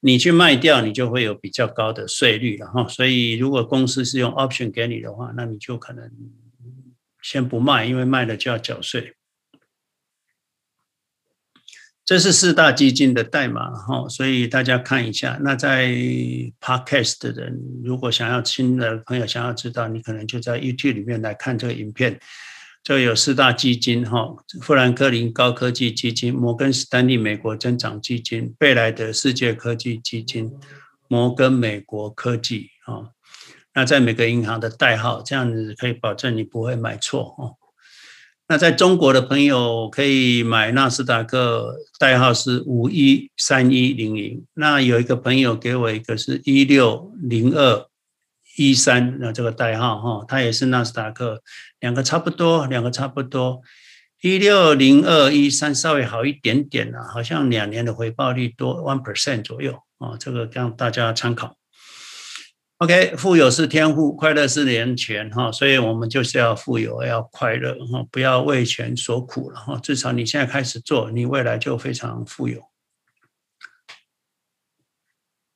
[0.00, 2.88] 你去卖掉，你就会有比较高的税率了哈。
[2.88, 6.10] 所以，如果公司是用 option 给你的话，那你就可能
[7.22, 9.14] 先不卖，因为卖了就要缴税。
[12.02, 15.38] 这是四大基金的代码哈，所以大家看一下。
[15.42, 15.88] 那在
[16.60, 22.18] podcast 的人，如果想要新的朋友想要知道，你可能就在 YouTube 里面来看这个影片。
[22.82, 30.50] 就有四大基金哈，富兰克林高科技基金、摩根士丹利美国增长基金、贝莱德世界科技基金、
[31.06, 33.10] 摩根美国科技啊。
[33.74, 37.54] 那在每个银行的代号，这样子可以保证你不会买错哦。
[38.48, 44.44] 那在中国的朋友可以买纳斯达克，代号是五一三一零零。
[44.54, 47.86] 那有一个朋友给我一个是一六零二
[48.56, 51.42] 一三，那这个代号哈，它也是纳斯达克。
[51.78, 53.62] 两个差不多，两个差不多，
[54.20, 61.56] 一六零二一三稍微好一点点了，好像两年的回报率多 one percent 左右啊，这个让大家参考。
[62.78, 72.69] OK，富有是天赋，快乐是源泉哈，所以我们就是要富有，要快乐哈，不要为钱所苦了哈，至少你现在开始做，你未来就非常富有。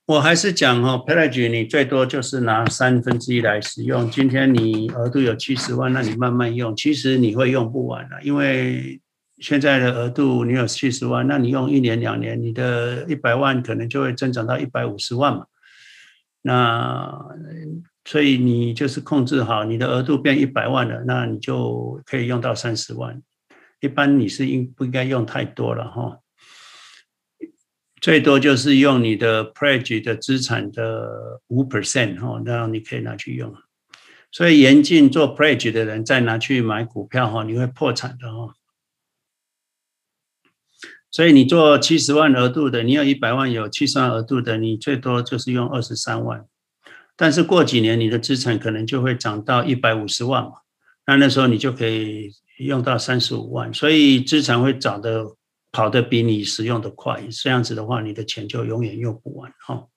[0.07, 4.11] 我还是讲哦，pledge 你最多就是拿三分之一来使用。
[4.11, 9.01] 今天你额度有七十万，那你慢慢用，其实你会用不完的，因为
[9.39, 15.47] 现在的额度你有七十万，那你用一年两年，你的一百万可能就会增长到一百五十万嘛。
[16.43, 17.19] 那
[18.05, 23.23] 所以你就是控制好你的额度变一百万了，那你就可以用到三十万。
[23.81, 26.19] 一般你是应不应该用太多了哈？
[28.05, 33.55] 最多就是用你的 pledge 的资产的五 percent 哈，那你可以拿去用。
[34.31, 38.53] 所以严禁做 pledge 的人再拿去买股票哈，你会破产的哈。
[41.11, 46.45] 所以你做七十万额度的，你有一百万有七十万额度的，你最多就是用二十三万。
[47.17, 50.53] 但是过几年你的资产可能就会涨到一百五十万嘛，
[51.07, 55.25] 那那时候你就可以用到三十五万，所以资产会涨的。
[55.75, 59.89] 跑得比你使用的快，这样子的话，你的钱就永远用不完哈。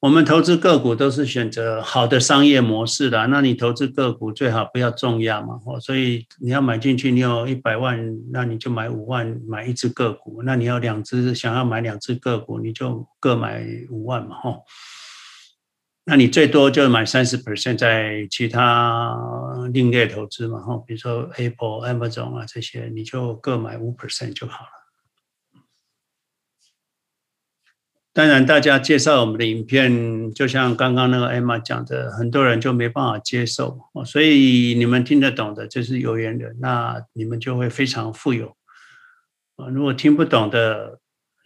[0.00, 7.96] 我们投资个股都是选择好的商业模式的，那你投资个股最好不要重压嘛，所以你要买进去，你有一百万，
[8.32, 14.58] 那你就买五万买一只个股，那你要两只，想要买两只个股，你就各买五万嘛，哈。
[16.06, 19.16] 那你最多就买三十 percent 在其他
[19.72, 24.70] 另类投资嘛，哈，比如说 Apple、Amazon 啊这些，你就各买五 percent 就好了。
[28.12, 38.56] 当然，大家介绍我们的影片，就像刚刚那个 Emma 讲的，很多人就没办法接受，所以你们听得懂的，就是有缘人，那你们就会非常富有。
[39.56, 41.00] 啊，如果听不懂的，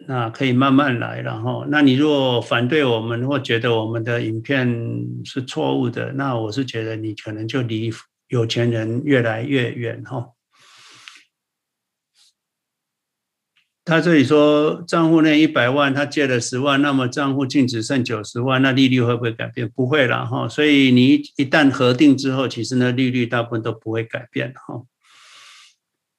[0.06, 1.20] 那可以慢慢来。
[1.20, 4.68] 然后，那你若反对我们，或觉得我们的影片
[5.24, 7.90] 是错误的，那我是觉得你可能就离
[8.28, 10.30] 有钱人越来越远哈。
[13.84, 19.66] 他这里说账户内一百万，他借了十万，那么账户净值剩九十万，那利率会不会改变？
[19.74, 20.46] 不会了哈。
[20.46, 24.82] 所以你一旦核定之后，其实呢利率大部分都不会改变哈。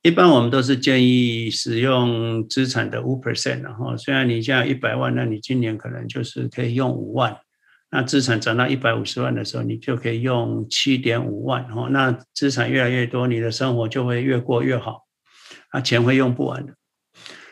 [0.02, 7.36] 一般我们都是建议使用资产的五 percent，然后虽然你现在一百万，那你今年可能就是可以用五万，
[7.92, 15.02] 那资产涨到一百五十万的时候，你就可以用七点五万，哈，那资产越来越多，你的生活就会越过越好，
[15.72, 16.74] 啊，钱会用不完的。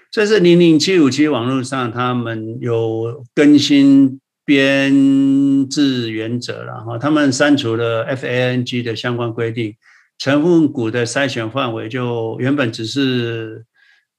[0.09, 9.75] 这是零零七五七网络上他们有更新编制原则了哈，他们删除了 FANG 的相关规定，
[10.17, 13.65] 成分股的筛选范围就原本只是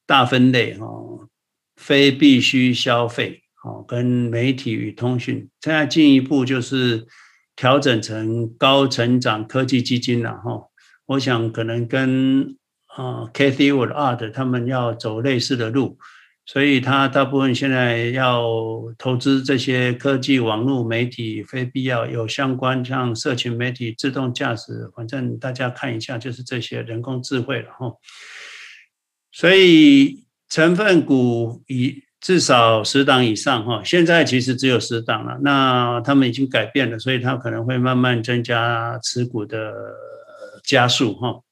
[0.06, 0.86] 大分类哈，
[1.76, 7.06] 非必需消费哈，跟媒体与通讯，现在进一步就是
[7.56, 10.68] 调整成高成长科技基金了哈，
[11.06, 12.56] 我想可能跟。
[12.96, 15.98] 啊，Cathie Wood 他们要走类似的路，
[16.50, 18.42] 所以他大部分现在要
[18.96, 27.92] 投资这些科技、网络媒体，非必要有相关像社群媒体、自动驾驶，反正大家看一下，就是这些人工智慧了哈。
[29.30, 39.70] 所以成分股以至少十档以上哈，现在其实只有十档了，那他们已经改变了，所以他可能会慢慢增加持股的
[40.64, 41.42] 加速哈。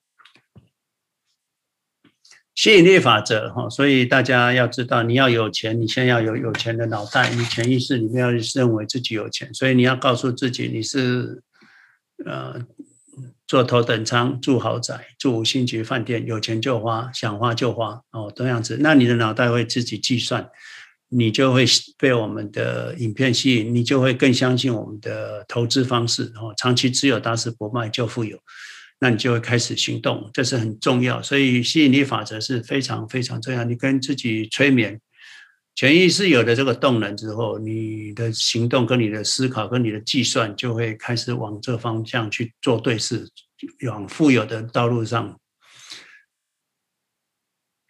[2.56, 11.42] 吸引力法则哈，所以大家要知道，你要有钱，你先要有有钱的脑袋，你潜意识里面要认为自己有钱，所以你要告诉自己，你是
[12.24, 12.58] 呃
[13.46, 20.48] 坐头等舱、住豪宅、住五星级饭店，有钱就花，想花就花哦，这样子，那你的脑袋会自己计算，
[21.10, 21.66] 你就会
[21.98, 28.38] 被我们的影片吸引，你就会更相信我们的投资方式哦，长期持有打死不卖就富有。
[28.98, 31.20] 那你就会开始行动，这是很重要。
[31.20, 33.62] 所以吸引力法则是非常非常重要。
[33.64, 35.00] 你跟自己催眠，
[35.74, 43.28] 潜意识有了这个动能之后，你的行动跟你的思考跟你的计算就会开始往这方向去做对事，
[43.86, 45.38] 往富有的道路上。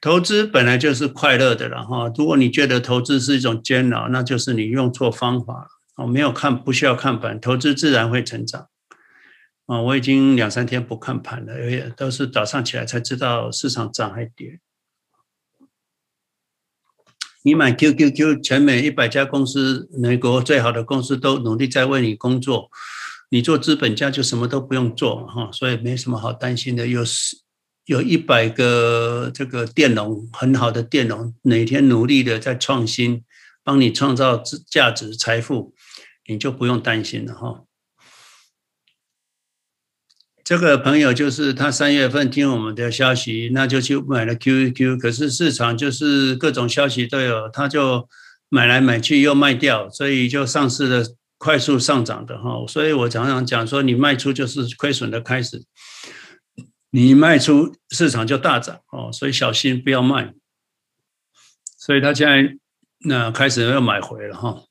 [0.01, 2.13] 投资本来就是快乐的了哈。
[2.17, 5.69] 如果你觉得投资是一种煎熬，那就是你用错方法了。
[5.97, 8.69] 哦，没有看，不需要看盘，投资自然会成长。
[9.67, 14.61] 啊，我已经两三天不看盘了，因为都是早上起来才知道市场涨还跌。
[17.43, 22.71] 你买 QQQ，全美一百家公司，美国最好的公司都努力在为你工作，
[23.31, 26.87] 你做资本家就什么都不用做哈，所以没什么好担心的。
[26.87, 27.05] 有
[27.85, 33.25] 有一百个这个电容，很好的电容，每天努力的在创新，
[33.63, 35.73] 帮你创造价值财富，
[36.27, 37.63] 你就不用担心了哈。
[40.47, 48.09] 这个朋友就是他三月份听我们的消息，那就去买了 QQQ，可是市场就是各种消息都有，他就
[48.49, 51.05] 买来买去又卖掉，所以就上市了
[51.37, 52.65] 快速上涨的哈。
[52.69, 55.65] 所以我常常讲说，你卖出就是亏损的开始，
[56.91, 60.33] 你卖出市场就大涨哦，所以小心不要卖。
[61.77, 62.57] 所以他现在
[63.01, 64.63] 那开始又买回了哈。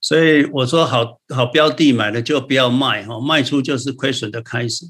[0.00, 4.86] 所以我说好好标的买了就不要卖哈，卖出就是亏损的开始。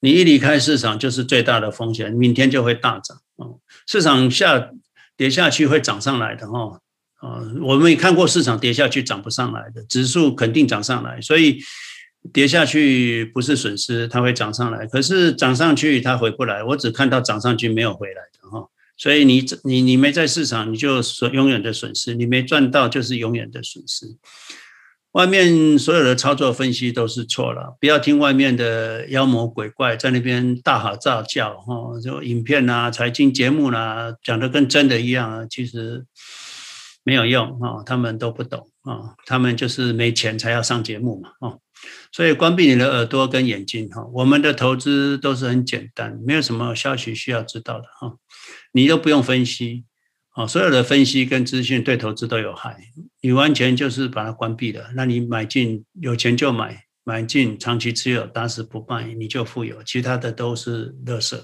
[0.00, 3.58] 你一离开市场就是最大的风险，明天就会大涨啊！
[3.86, 4.70] 市场下
[5.16, 6.80] 跌下去会涨上来的哈
[7.16, 7.42] 啊！
[7.62, 11.58] 我们也看过市场跌下去涨不上来的，指数肯定涨上来，所以
[12.32, 14.86] 跌下去不是损失，它会涨上来。
[14.86, 18.68] 可是涨上去它回不来，我只看到涨上去没有回来的哈。
[18.98, 24.04] 所以你你你没在市场，你就损永远的损失；你没赚到，就是永远的损失。
[25.12, 36.04] 外面所有的操作分析都是错了，不要听外面的妖魔鬼怪在那边大吼大叫哈，就影片啊、财经节目啦，讲的跟真的一样啊，其实
[37.04, 41.56] 没有用啊，他们都不懂啊，他们就是没钱才要上节目嘛啊。
[42.12, 48.14] 所以关闭你的耳朵跟眼睛哈，我们的投资都是很简单，没有什么消息需要知道的哈。
[48.72, 49.84] 你都不用分析，
[50.30, 52.76] 啊，所有的分析跟资讯对投资都有害。
[53.20, 59.82] 你完全就是把它关闭了，那你买进有钱就买，买进长期持有打死不卖，你就富有。
[59.82, 61.42] 其他的都是垃圾。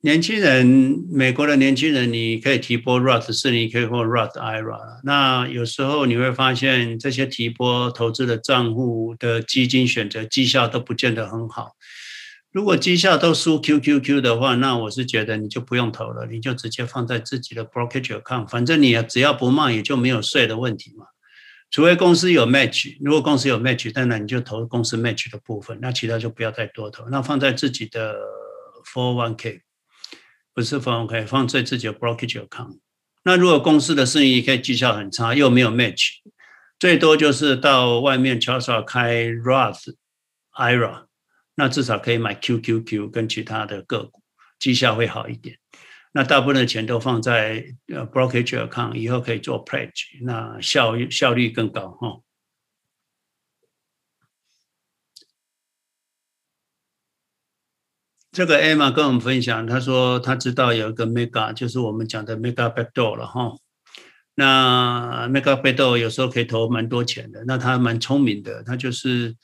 [0.00, 5.00] 年轻人，美国的年轻人，你可以提拨 Roth 四零一 K 或 Roth IRA。
[5.02, 11.70] 那有时候你会发现，这些提拨投资的账户的基金选择绩效都不见得很好。
[12.54, 21.06] 如果绩效都输 QQQ 的话，那我是觉得你就不用投了，你就直接放在自己的 brokerage account，反正你只要不卖，也就没有税的问题嘛。
[21.68, 28.14] 除非公司有 match，如果公司有 match，当然你就投公司 match 的部分，那其他就不要再多投，那放在自己的
[28.84, 29.62] four one k。
[30.54, 32.78] 不是 four one k，放在自己的 brokerage account。
[33.24, 36.18] 那如果公司的生意可以绩效很差，又没有 match，
[36.78, 39.94] 最多就是到外面悄悄开 Roth
[40.56, 41.06] IRA，
[41.56, 44.22] 那至少可以买 QQQ 跟其他的个股，
[44.58, 45.56] 绩效会好一点。
[46.12, 52.20] 那大部分的钱都放在呃 brokerage account，以后可以做 pledge，那效率效率更高哈。
[58.32, 63.56] 这个 Emma 跟我们分享，他说他知道有一个 Mega，就是我们讲的 Mega Backdoor 了哈。
[64.34, 69.36] 那 Mega Backdoor 有时候可以投蛮多钱的，那他蛮聪明的，他就是。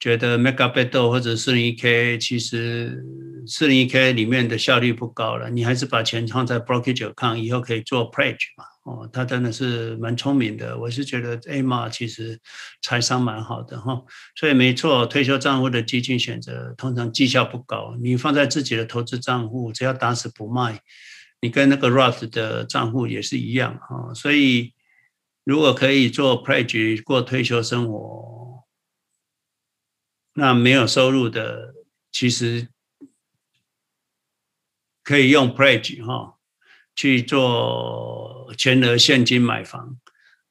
[0.00, 3.02] 觉得 Mega Backdoor 或者四零一 K，其实
[3.46, 8.64] 四零一 K 里面的效率不高了，你还是把钱放在 Brokerage Account，以后可以做 Pledge 嘛。
[8.84, 12.38] 哦，他真的是蛮聪明的，我是觉得 Emma 其实
[12.82, 14.02] 财商蛮好的哈。
[14.36, 20.80] 所以没错，退休账户的基金选择通常绩效不高，你放在自己的投资账户，只要打死不卖，
[21.40, 24.12] 你跟那个 Roth 的账户也是一样哈。
[24.12, 24.74] 所以
[25.44, 28.33] 如果可以做 Pledge 过退休生活。
[30.34, 31.74] 那没有收入的，
[32.10, 32.68] 其实
[35.02, 36.34] 可以用 pledge 哈
[36.96, 39.96] 去做全额现金买房，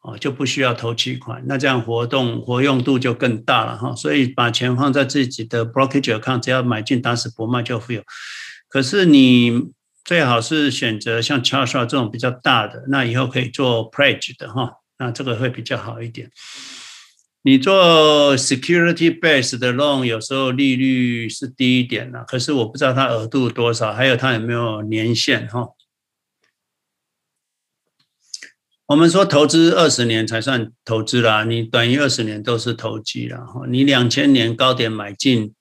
[0.02, 3.96] 哦就不需要投期款，那这样活动活用度就更大了哈。
[3.96, 8.02] 所以把钱放在自己的 brokerage account，只要买进打死不卖就富有。
[8.70, 9.72] 可是你
[10.06, 16.30] 最好是选择像 Charles 这种比较大的，那以后可以做 pledge 的哈，那这个会比较好一点。
[17.46, 25.68] 你做 security base 的 loan，有时候利率是低一点的，可是我不知道它额度多少，还有它有没有年限哈。
[28.86, 33.66] 我们说投资二十年才算投资啦，你短于二十年都是投机了哈。
[33.68, 35.54] 你两千年高点买进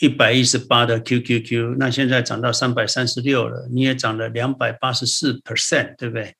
[0.00, 6.34] 一百一十八的 QQQ，那现在涨到三百三十六了，你也涨了两百八十四 percent，对不对？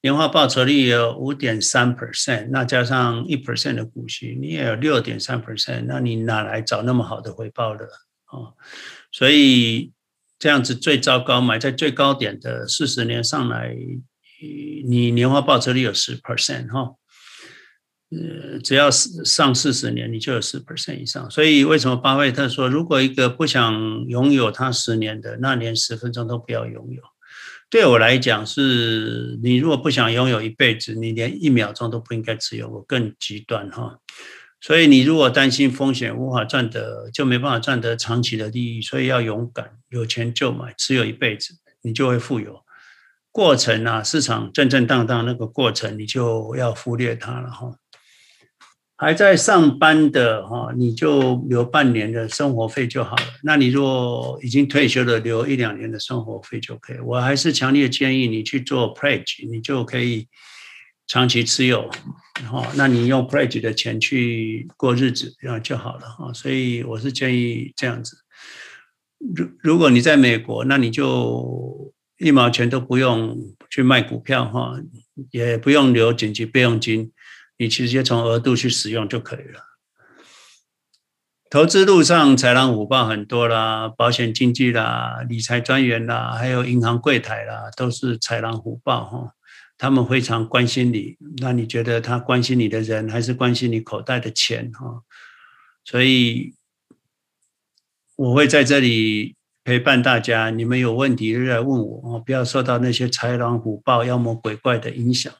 [0.00, 7.84] 年化报酬率有五点三 percent，那加上一 percent 的股息，你也有六点三 percent，那你哪来找那么好的回报的
[8.26, 8.54] 啊？
[9.10, 9.92] 所以
[10.38, 13.74] 这样子最糟糕，买在最高点的四十年上来，
[14.86, 16.94] 你年化报酬率有十 percent 哈，
[18.10, 21.28] 呃，只要上四十年，你就有十 percent 以上。
[21.28, 27.02] 所以为什么巴菲特说，如果一个不想拥有他十年的，那连十分钟都不要拥有。
[27.70, 32.68] 对我来讲，是你如果不想拥有一辈子，你连一秒钟都不应该持有。
[32.68, 33.98] 我更极端哈，
[34.60, 41.52] 所以你如果担心风险无法赚得，就没办法赚得长期的利益，所以要勇敢，有钱就买，持有一辈子，
[41.82, 42.64] 你就会富有。
[43.30, 47.70] 过程啊，市场震震荡荡那个过程，你就要忽略它了哈。
[49.00, 53.22] 还在上班的哈，你就留半年的生活费就好了。
[53.44, 56.98] 那你如果已经退休了，留一两年的生活费就可以。
[56.98, 60.26] 我还是强烈建议你去做 pledge，你就可以
[61.06, 61.88] 长期持有。
[62.50, 66.32] 哈，那你用 pledge 的钱去过日子，然后就好了哈。
[66.32, 68.16] 所以我是建议这样子。
[69.36, 73.36] 如如果你在美国，那你就一毛钱都不用
[73.70, 74.74] 去卖股票哈，
[75.30, 77.12] 也不用留紧急备用金。
[77.58, 79.64] 你直接从额度去使用就可以了。
[81.50, 89.32] 投资路上豺狼虎豹很多啦，保险经纪啦、理财专员啦，还有银行柜台啦，都是豺狼虎豹哈。
[89.78, 95.02] 他们非常关心你，那你觉得他关心你的人，还是关心你口袋的钱哈？
[95.84, 96.54] 所以
[98.16, 105.32] 我会在这里陪伴大家，你们有问题就来问我，不要受到那些豺狼虎豹、妖魔鬼怪的影响。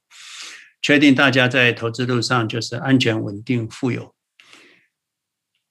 [0.81, 4.15] 确定大家在投资路上就是安全、稳定、富有。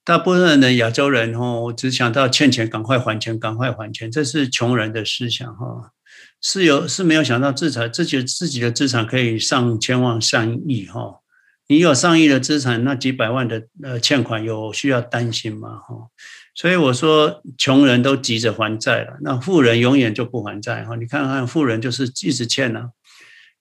[0.04, 5.92] 大部分的亚洲人哦，只想到欠钱赶快还钱，赶快还钱，这是穷人的思想哈。
[6.42, 11.20] 是有是没有想到资产自己自己的资产可以上千万、上亿哈。
[11.68, 16.08] 你有上亿的资产，那几百万的呃欠款有需要担心吗哈？
[16.56, 20.96] 所以我说，穷人都急着还债了，那富人永远就不还债哈。
[20.96, 22.92] 你看看富人就是一直欠呢，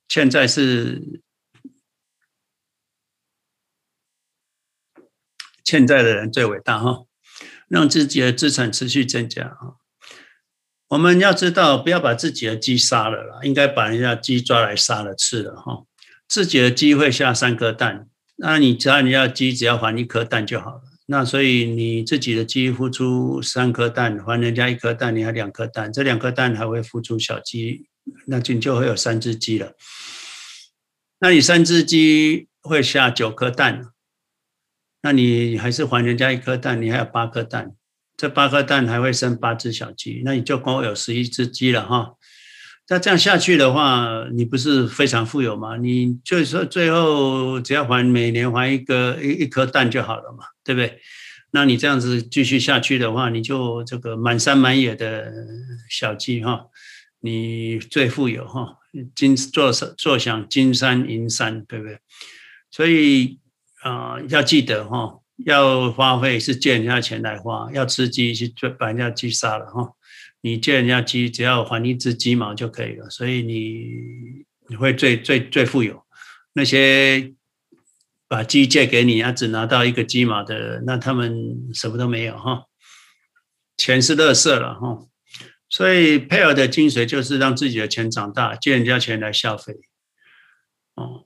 [0.09, 1.23] 欠债是。
[5.67, 7.01] 欠债的人最伟大哈，
[7.69, 9.75] 让自己的资产持续增加哈。
[10.91, 15.83] 我们要知道，不要把自己的鸡杀了啦，应该把人家鸡抓来杀了吃了哈。
[16.29, 18.07] 自己的鸡会下三颗蛋，
[18.37, 20.83] 那你只要人家鸡只要还一颗蛋就好了。
[21.07, 27.89] 那所以你自己的鸡孵出三颗蛋，还人家一颗蛋，你还两颗蛋，这两颗蛋还会孵出小鸡，
[28.27, 29.73] 那就就会有三只鸡了。
[31.19, 33.87] 那你三只鸡会下九颗蛋，
[35.07, 37.71] 那你还是还人家一颗蛋，你还有八颗蛋。
[38.17, 42.15] 这八颗蛋还会生八只小鸡，那你就共有十一只鸡了哈。
[42.89, 45.77] 那这样下去的话，你不是非常富有吗？
[45.77, 50.99] 你就是说最后只要还每年还一个一一颗蛋就好了嘛，对不对？
[51.53, 55.33] 那你这样子继续下去的话，你就这个满山满野的
[55.89, 56.67] 小鸡哈，
[57.21, 58.79] 你最富有哈，
[59.15, 62.01] 金坐坐享金山银山，对不对？
[62.73, 63.39] 所以
[63.89, 65.20] 啊、要记得哈。
[65.45, 69.93] 要花费是借人家钱来花，要吃鸡去把人家鸡杀了哈。
[70.41, 76.03] 你借人家鸡，只要还一只鸡毛就可以了，所以你你会最最最富有。
[76.55, 77.34] 那些
[78.26, 82.64] 把鸡借给你，啊，只拿到一个鸡毛的，那他们什么都没有哈。
[83.76, 85.07] 钱是垃圾了哈。
[85.68, 89.74] 所以配偶的精髓就是让自己的钱长大，借人家钱来消费。
[90.95, 91.26] 哦。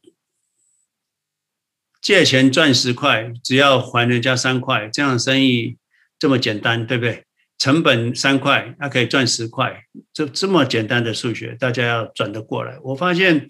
[2.00, 5.76] 借钱赚十块，只要还人家三块，这样生意
[6.18, 7.24] 这么简单，对不对？
[7.58, 9.84] 成本三块，那可以赚十块，
[10.14, 12.78] 这这么简单的数学，大家要转得过来。
[12.82, 13.46] 我发现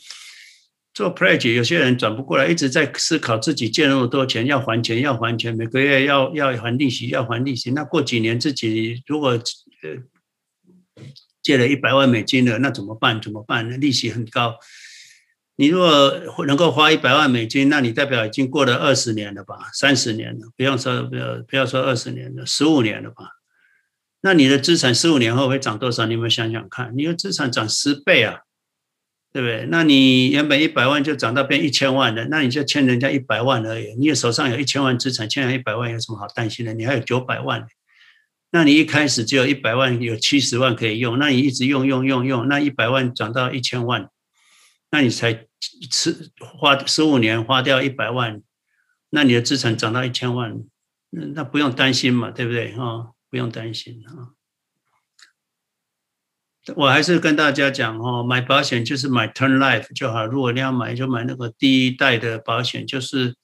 [0.92, 7.70] 做 pledge 有些人转不过来，一直在思考自己借那么多钱要还钱，要还钱，每个月要要还利息，要还利息。
[7.70, 11.04] 那过几年自己如果呃
[11.40, 13.22] 借了一百万美金了，那怎么办？
[13.22, 13.68] 怎么办？
[13.70, 14.56] 那利息很高。
[15.60, 19.58] 你如果能够花一百万美金，那你代表已经过了二十年了吧？
[19.74, 23.26] 三十年了，不用说，不要不要说二十年了，十五年了吧？
[24.22, 26.06] 那你的资产十五年后会涨多少？
[26.06, 26.94] 你有没有想想看？
[26.96, 28.38] 你的资产涨十倍啊，
[29.34, 29.66] 对不对？
[29.70, 33.92] 那你原本一百万就涨到变一千万了，那你就欠人家一百万而已。
[33.98, 36.72] 你手上有一千万资产，欠人一百万有什么好担心的？
[36.72, 37.66] 你还有九百万，
[38.50, 44.08] 那你一开始只有一百万，有七十万可以用，那你一直用用用用，那一百万涨到一千万，
[44.90, 45.46] 那你才。
[45.90, 48.42] 吃花十五年花掉一百万，
[49.10, 50.64] 那你的资产涨到一千万，
[51.10, 52.74] 那不用担心嘛，对不对？
[52.74, 54.32] 哈，不用担心啊。
[56.76, 60.24] 我还是跟大家讲哦，买保险就是买 turn Life 就好。
[60.24, 63.36] 如果你要买，就买那个第一代的保险，就是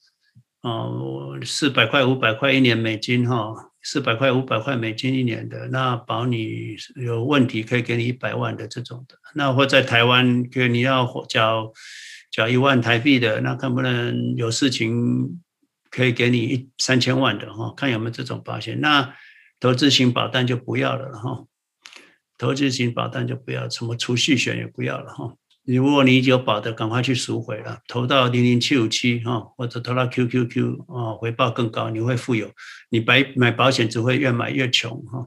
[0.63, 3.73] 哦，四百块、五百块一年美金哈。
[3.89, 9.17] 四百块、五百块美金一年的，那保你有问题可以给你一百万的这种的。
[9.37, 11.73] 那或在台湾，给你要缴
[12.33, 15.41] 缴一万台币的，那看不能有事情
[15.89, 18.81] 可以给你一三千万的哈，看有没有这种保险。
[18.81, 19.15] 那
[19.61, 21.45] 投资型保单就不要了哈，
[22.37, 25.33] 投资型保单就不要，什么储蓄险也不要了哈。
[25.67, 32.53] 如果你有保的，赶快去赎回了，投到零零七五七哈，或者投到 QQQ 啊，回报更高，你会富有。
[32.91, 35.27] 你白买保险只会越买越穷哈。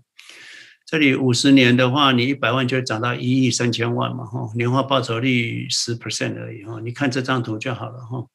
[0.85, 6.79] 这里五十年的话，你一百万就会涨到一亿三千万嘛哈，年化报酬率十 percent 而已哈。
[6.83, 8.25] 你看这张图就好了哈。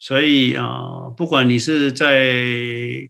[0.00, 2.34] 所以啊，不管你是在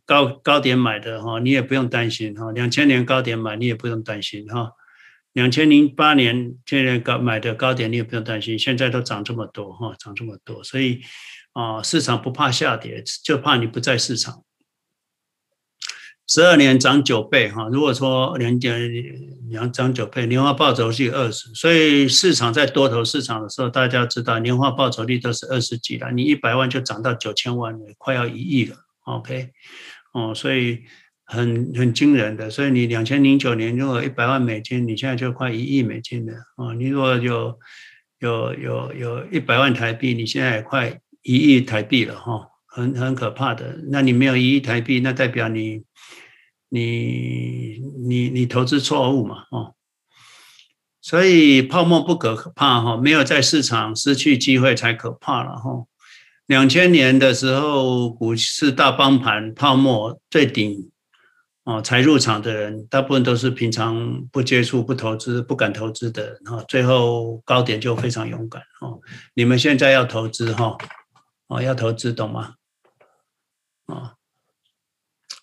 [0.05, 2.51] 高高点买的哈，你也不用担心哈。
[2.51, 4.73] 两千年高点买，你也不用担心哈。
[5.35, 11.01] 两千零八年现在高买的高点，你也不用担心，现在都涨这么多哈，涨这么多，所以
[11.53, 14.43] 啊，市场不怕下跌，就怕你不在市场。
[16.27, 18.91] 十二年涨九倍哈，如果说两年
[19.49, 29.51] 两涨九倍，年化报酬率二十，所以市场在多头市场的时候，大家知道年化报酬率都是二十几了，你一百万就涨到九千万了，快要一亿了，OK，
[30.13, 30.83] 哦，所以。
[31.31, 36.73] 很很惊人的，所以你两千零九年如果一百万美金，你现在就快一亿美金了啊！
[36.73, 37.59] 你如果有
[38.21, 43.79] 有有有一百万台币，你现在也快一亿台币了哈，很很可怕的。
[43.91, 45.83] 那你没有一亿台币，那代表你
[46.71, 49.75] 你你你投资错误嘛哦。
[51.03, 55.85] 所以泡沫不可怕哈，没有在市场失去机会才可怕了哈。
[56.47, 60.91] 两千年的时候股市大崩盘，泡沫最顶。
[61.69, 68.99] 哦，才入场的人大部分都是平常不接触、不投资、不敢投资的人哈，最后高点就非常勇敢哦。
[69.35, 70.79] 你们现在要投资哈，
[71.49, 72.55] 哦，要投资懂吗？
[73.85, 74.15] 啊，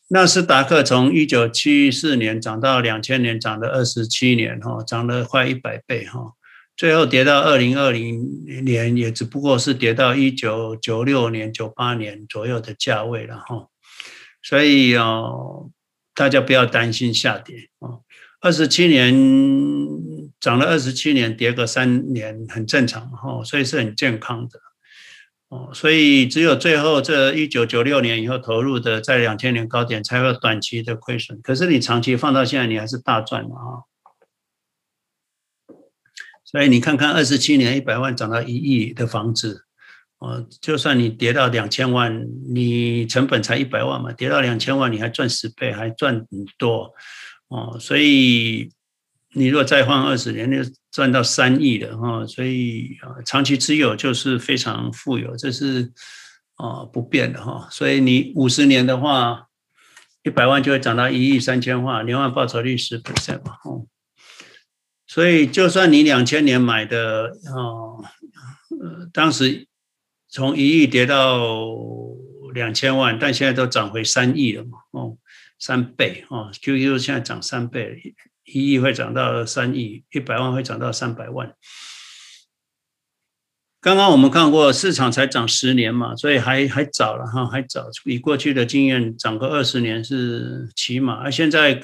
[0.08, 6.34] 纳斯达克从一九七四年涨到两千年，涨了二十七年哈，涨了快一百倍哈，
[6.76, 13.68] 最后跌到二零二零年，也只不过是跌到一九九六年、九八年左右的价位了哈，
[14.42, 15.70] 所以哦。
[16.16, 18.00] 大家不要担心下跌啊！
[18.40, 19.14] 二十七年
[20.40, 24.60] 涨了二十七年，跌个三年很正常哈，所以是很健康的。
[25.50, 31.40] 哦，所以只有最后这一九九六年以后投入的，在两千年高点才有短期的亏损。
[31.42, 33.72] 可是你长期放到现在，你还是大赚嘛啊！
[36.44, 39.65] 所以你看看二十七年一百万涨到一亿的房子，
[40.26, 46.26] 哦，就算你跌到两千万，你成本才一百万嘛，跌到两千万你还赚十倍，还赚很
[46.58, 46.92] 多
[47.50, 47.78] 哦。
[47.80, 48.72] 所以
[49.34, 50.58] 你如果再放二十年，就
[50.92, 55.92] 赚到三亿了哈，所以啊，长期持有就是非常富有，这是
[56.56, 57.68] 啊不变的哈。
[57.70, 59.48] 所以你五十年的话，
[60.24, 63.86] 一百万就会涨到一亿三千万，年化报酬率十 percent 嘛，哦。
[65.08, 68.04] 所以就算你两千年买的哦，
[68.82, 69.68] 呃，当时
[70.36, 71.66] 从一亿跌到
[72.54, 75.18] 两千万，但现在都涨回三亿了嘛，哦，
[75.58, 78.14] 三倍哦，QQ 现在涨三倍。
[78.44, 81.56] 一亿会涨到三亿，一百万会涨到三百万。
[83.80, 87.86] 刚刚我们看过，市场才涨十年嘛，所以还还早了哈，还早。
[88.04, 91.14] 以过去的经验，涨个二十年是起码。
[91.14, 91.82] 而现在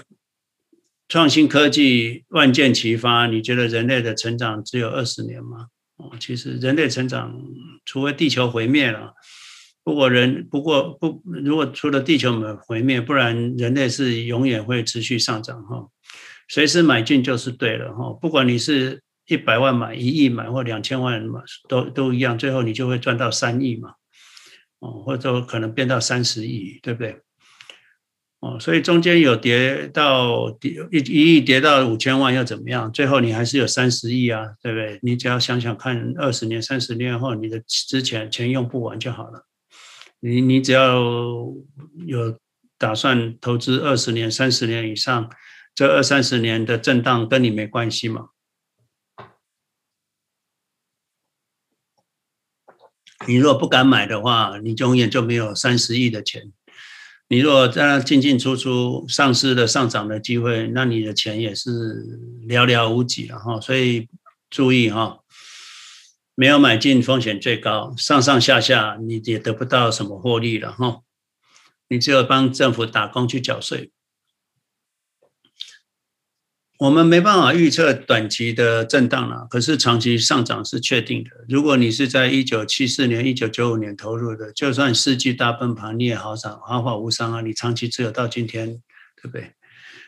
[1.07, 5.67] 创新科技万箭齐发，你觉得人类的成长只有二十年吗？
[6.01, 7.39] 哦，其实人类成长，
[7.85, 9.13] 除非地球毁灭了，
[9.83, 15.87] 不过人不过不，如果除了地球没毁灭，不然人类是永远会持续上涨哈。
[16.49, 21.39] 随时买进就是对了哈，不管你是一百万买、一亿买或两千万买，
[21.69, 23.91] 都都一样，最后你就会赚到三亿嘛，
[24.79, 27.21] 哦，或者可能变到三十亿，对不对？
[28.41, 32.91] 哦，所以中间有跌到跌一一亿跌到五千万又怎么样？
[32.91, 34.99] 最后你还是有三十亿啊，对不对？
[35.01, 39.47] 你只要想想看，二十年、三十年后，你的之前钱用不完就好了。
[40.19, 40.99] 你你只要
[42.05, 42.37] 有
[42.77, 45.31] 打算投资二十年、三十年以上。
[45.73, 48.27] 这二三十年的震荡跟你没关系嘛？
[53.25, 56.51] 你如果不敢买的话，你永远就没有三十亿的钱。
[57.31, 61.69] 你如果在那进进出出、丧失了上涨的机会，那你的钱也是
[62.45, 63.57] 寥寥无几了哈。
[63.61, 64.09] 所以
[64.49, 65.19] 注意哈，
[66.35, 71.03] 没有买进风险最高，上上下下你也得不到什么获利了哈。
[71.87, 73.91] 你只有帮政府打工去缴税。
[76.81, 81.29] 我们没办法预测短期的震荡了，可是长期上涨是确定的。
[81.47, 87.41] 如果你是在一九七四年、一九九五年投入的，就算世纪大崩盘，你也好涨，毫发无伤啊！
[87.41, 88.81] 你长期持有到今天，
[89.21, 89.51] 对不对？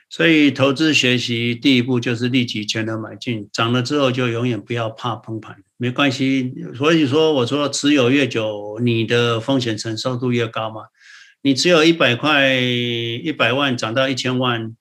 [0.10, 6.56] 所以投资学习第一步就是立即全额买进，涨了之后就永远不要怕崩盘，没关系。
[6.76, 10.86] 所以说，我说持有越久，你的风险承受度越高嘛。
[11.44, 14.76] 你持有一百块、一百万涨到一千万。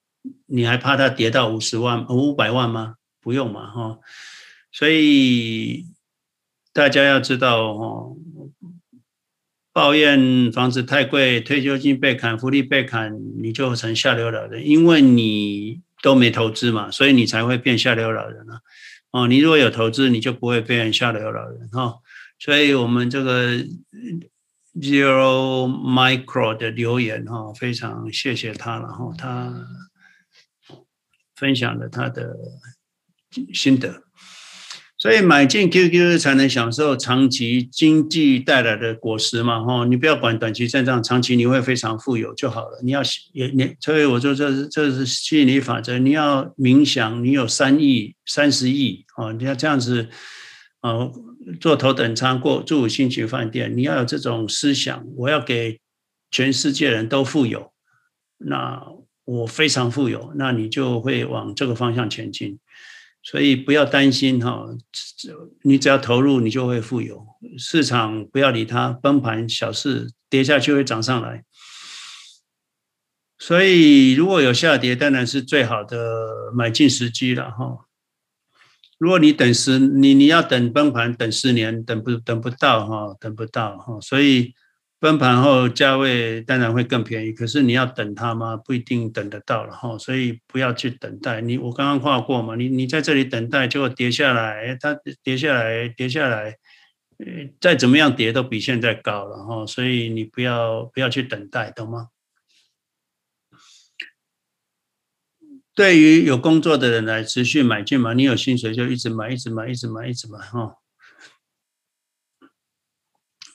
[0.54, 2.96] 你还怕它跌到五十万、五百万吗？
[3.22, 3.98] 不用嘛，哈。
[4.70, 5.86] 所以
[6.74, 8.16] 大家要知道，哈，
[9.72, 18.60] 抱怨房子太贵、退休金被砍、福利被砍，你就成下流老人，因为你都没投资嘛，所以你才会变下流老人啊。
[19.10, 21.94] 哦，你如果有投资，你就不会变下流老人，哈。
[22.38, 23.56] 所以我们这个
[24.74, 29.66] Zero Micro 的留言，哈，非常谢谢他了，哈，他。
[31.42, 32.36] 分享了他的
[33.52, 34.04] 心得，
[34.96, 39.84] 所以买进 QQ 才能享受长期经济带来的果实嘛，哈！
[39.86, 42.80] 你不要管短期震荡，长期你会非常富有就好了。
[42.84, 45.98] 你要也你，所以我说这是这是吸引力法则。
[45.98, 49.32] 你要冥想，你有三亿、三十亿啊！
[49.32, 50.08] 你要这样子
[50.78, 51.10] 啊，
[51.60, 55.80] 做头等舱过住五星级饭店，你要有这种思想，我要给
[56.30, 57.72] 全世界人都富有，
[58.38, 59.01] 那。
[59.24, 62.58] 我非常富有，那你就会往这个方向前进，
[63.22, 64.66] 所以不要担心哈，
[65.62, 67.24] 你只要投入，你就会富有。
[67.56, 71.44] 市场不要理它，崩盘小事，跌下去会涨上来。
[73.38, 77.86] 所以如果有下跌，当然是最好的买进时机了哈。
[78.98, 84.54] 如果你等十，你你要等崩盘，等十年，等不等不到哈，等不到哈，所以。
[85.02, 88.56] 崩盘后价位当然会更便宜，可是你要等它吗？
[88.56, 91.40] 不一定等得到了哈，所以不要去等待。
[91.40, 96.56] 你我刚刚画过嘛，你你在这里等待，结果跌下来，它跌下来，跌下来，
[97.60, 102.10] 再怎么样跌都比现在高了哈，所以你不要不要去等待，懂吗？
[105.74, 110.76] 对于有工作的人来持续买进嘛，你有薪水就一直买，一直买，一直买，一直买哈。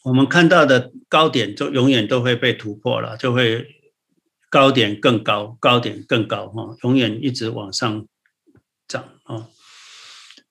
[0.08, 3.68] 我们看到的高点就永远都会被突破了，就会
[4.50, 8.08] 高点更高，高点更高哈，永远一直往上
[8.88, 9.50] 涨啊！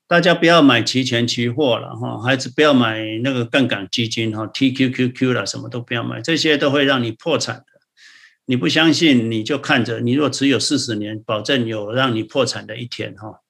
[0.07, 7.65] 大家不要买期权期货了哈，还是不要买那个杠杆基金哈，TQQQ 了，什么都不要买，这些都会让你破产的。
[8.45, 13.41] 你不相信，你就看着，你若持有四十年，保证有让你破产的一天哈。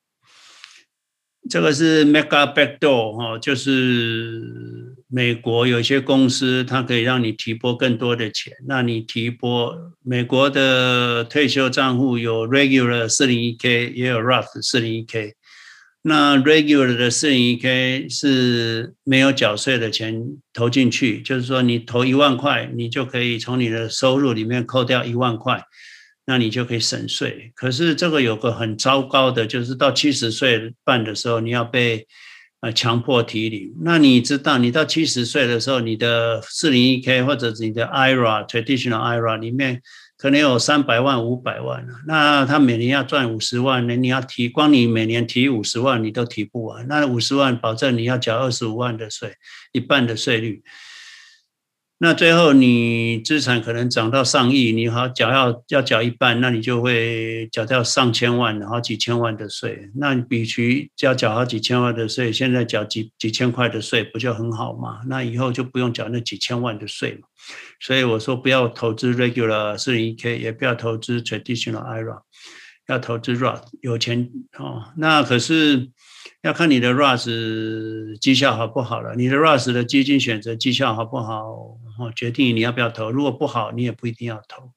[1.51, 8.53] 这个是 Mega Backdoor 哈，就是美国有些公司，它可以让你提拨更多的钱。
[8.67, 15.35] 那你提拨美国的退休账户有 Regular 四零一 K，也有 Roth 四零一 K。
[16.03, 25.63] 那 Regular 的四零一 K 是没有缴税的钱投进去，就是说你投一万块，你就可以从你的收入里面扣掉一万块。
[26.29, 32.05] 那你就可以省税，可是这个有个很糟糕的，就是到七十岁半的时候，你要被
[32.61, 33.75] 呃强迫提领。
[33.83, 39.83] 那你知道，你到七十岁的时候，你的四零一 K 或者你的 IRA traditional IRA 里面
[40.17, 46.89] 可能有三百万、五百万，那他每年要赚五十万，那你要提，光你每年提五十万，你都提不完。
[46.89, 49.35] 那五十万保证你要缴二十五万的税，
[49.73, 50.63] 一半的税率。
[51.99, 59.91] 那最后你资产可能涨到上亿，你好缴要要缴一半，那你就会缴掉上千万，好几千万的税。
[59.95, 65.01] 那你比起要缴好几千万的税，现在缴几几千块的税，不就很好吗？
[65.09, 67.29] 那以后就不用缴那几千万的税嘛。
[67.81, 72.21] 所以我说不要投资 regular 四零一 K，也不要投资 traditional IRA，
[72.89, 74.29] 要投资 ROT 有钱
[74.59, 74.93] 哦。
[74.99, 75.89] 那可是。
[76.43, 83.11] 要看你的 Roth 绩效好不好了，你的 Roth 的基金选择绩效好不好，哦，决定你要不要投。
[83.11, 84.73] 如果不好，你也不一定要投。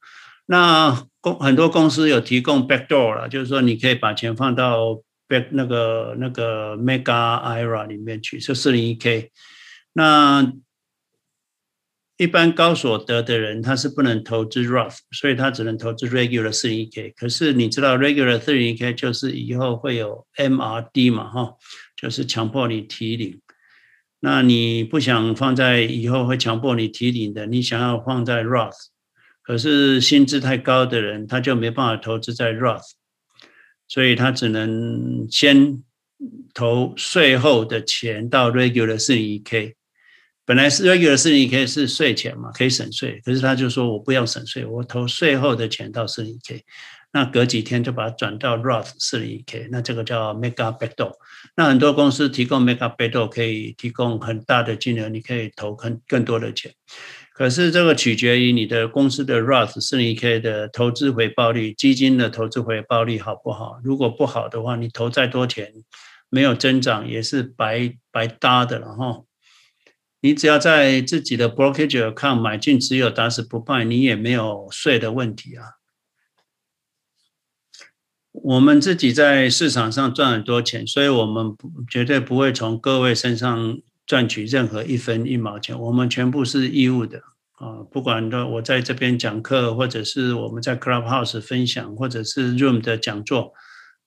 [0.45, 9.31] 那公很多公司有提供 backdoor 了，就是说你可以把钱放到 back 那个那个 Mega IRA 里面去，是四零一 K。
[9.93, 10.51] 那
[12.17, 17.13] 一般高所得的人，他是不能投资 Roth，所以他只能投资 Regular 四零一 K。
[17.15, 21.53] 可是你知道 Regular 四零一 K 就是以后会有 MRD 嘛，哈，
[21.95, 23.39] 就是强迫你提领。
[24.21, 28.87] 那你不想放在以后会强迫你提领的，你想要放在 Roth，
[29.41, 32.91] 可是薪资太高的人，他就没办法投资在 Roth，
[33.87, 35.83] 所以他只能先
[36.53, 39.75] 投税后的钱到 Regular 四零一 K。
[40.45, 46.65] 本来是 regular 四零一 K 是税前嘛，可以省税，可是他就说我不要省税，我投税后的钱到四零一 K，
[47.11, 51.13] 那隔几天就把它转到 Roth 四零一 K，那这个叫 Mega Backdoor。
[51.55, 56.71] 那很多公司提供 Mega Backdoor 可以提供很大的金额，你可以投更更多的钱。
[57.33, 63.79] 可是这个取决于你的公司的 Roth 四零一 K 的投资回报率，基金的投资回报率好不好？
[63.83, 65.71] 如果不好的话，你投再多钱
[66.29, 69.23] 没有增长也是白白搭的了哈。
[70.21, 75.78] 你只要在自己的 brokerage account 买进持有打死不卖，你也没有税的问题啊。
[78.31, 81.55] 我们自己在市场上赚很多钱，所以我们
[81.89, 87.19] 绝对不会从各位身上赚取任何一分一毛钱，我们全部是义务的
[87.53, 87.83] 啊。
[87.91, 93.53] 不管的我在这边讲课，或者是我们在 Clubhouse 分享，或者是 Room 的讲座，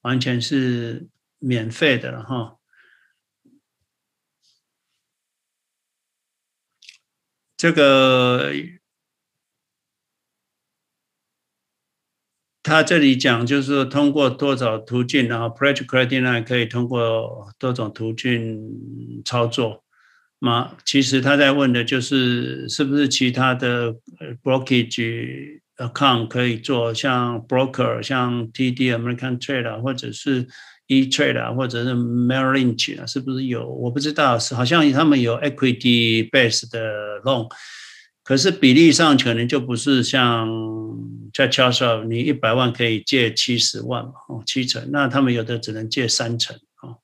[0.03, 1.09] 完全是
[1.39, 2.57] 免费的哈。
[7.57, 8.53] 这个
[12.63, 19.83] 他这里讲就是通过多少途径，然后 Pledge Credit Line 可以通过多种途径操作。
[20.39, 23.95] 嘛，其实他在问的就是是不是其他的
[24.43, 30.49] Brokerage Account 可以做，像 Broker，像 TD American Trade 或者是。
[30.89, 33.67] E-Trade 啊，或者是 Merrill Lynch 啊，是不是有？
[33.67, 37.49] 我不知道，是好像他们有 Equity Based 的 Loan，
[38.25, 40.49] 可是比例上可能就不是像
[41.33, 46.97] 在加州你一百万可以借七十万嘛，哦，七成，那他们有的只能借三成啊。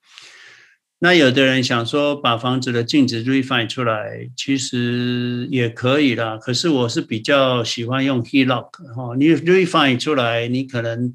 [1.01, 6.37] 那有的人想说把房子的净值 Refi 出来，其实也可以啦。
[6.37, 11.13] 可是我是比较喜欢用 HELOC 哈，你 Refi 出来，你可能。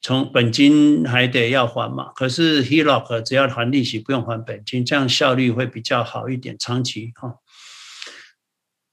[0.00, 7.34] 从本金还得要还嘛，可是 HELOC 只要还利息，不用还本金，这样效率会比较好一点，长期哈。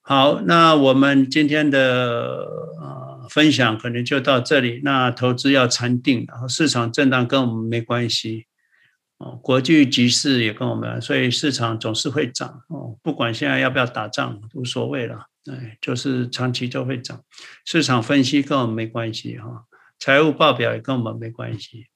[0.08, 2.46] 好，那我们今天的
[2.80, 4.80] 呃分享可能就到这里。
[4.84, 8.46] 那投资要禅定，然后市场震荡跟我们没关系
[9.18, 17.20] 哦，国际局势也跟我们，所以市场总是会涨哦，不管现在要不要打仗，无所谓了，哎，就是长期就会涨。
[17.66, 19.64] 市场分析跟我们没关系哈。
[19.98, 21.88] 财务报表也跟我们没关系。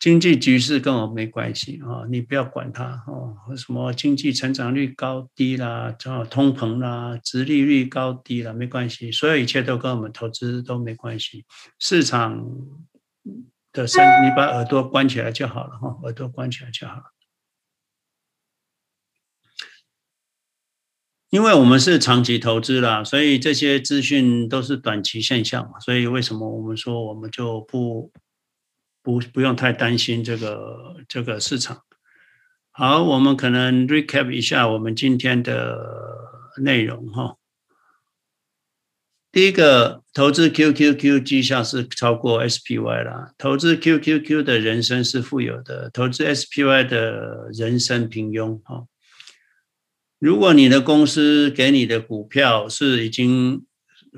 [0.00, 3.34] 经济局势跟我没关系啊，你不要管它哦。
[3.56, 5.90] 什么经济成长率高低啦，
[6.30, 11.46] 通膨啦，殖利率高低啦，没关系，所有一切都跟我们投资都没关系。
[11.78, 12.44] 市场
[13.72, 17.04] 的声，你把耳朵关起来就好了哈，耳朵关起来就好了。
[21.30, 28.12] 因为我们是长期投资啦，所以这些资讯都是短期现象嘛，所以为什么我们说我们就不？
[29.04, 31.82] 不不用太担心这个这个市场。
[32.72, 35.78] 好，我们可能 recap 一下我们今天的
[36.60, 37.36] 内容哈。
[39.30, 43.34] 第一个，投资 QQQ 绩效是超过 SPY 啦。
[43.36, 48.86] 投资 QQQ 的人生是富有的，投资 SPY 的人生平庸哈。
[50.18, 53.66] 如果你的公司给你的股票是已经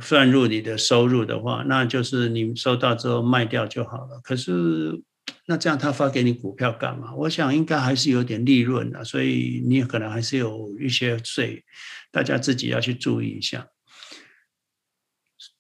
[0.01, 4.21] 算入你的收入的话，那就是你收到之后卖掉就好了。
[4.23, 5.03] 可是，
[5.47, 7.15] 那这样他发给你股票干嘛？
[7.15, 11.65] 我想应该还是有点利润的，所以你可能还是有一些税，
[12.11, 13.67] 大家自己要去注意一下。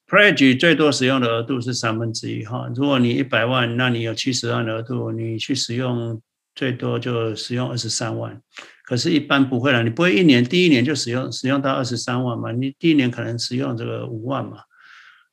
[0.07, 6.21] Pledge 最多使用的额度是三分之一哈，如果你一百万，那你有七十万额度，你去使用
[6.55, 8.41] 最多就使用二十三万。
[8.87, 9.83] 可是，一般不会了。
[9.83, 12.53] 你不会一年第一年就使用使用到二十三万嘛？
[12.53, 14.59] 你第一年可能使用这个五万嘛，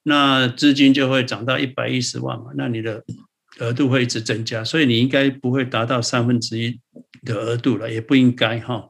[0.02, 2.46] 那资金就会涨到一百一十万嘛。
[2.56, 3.06] 那你的
[3.60, 6.82] 额度会一直增加，所以你应该不会达到三分之一
[7.24, 8.90] 的额度了，也不应该哈。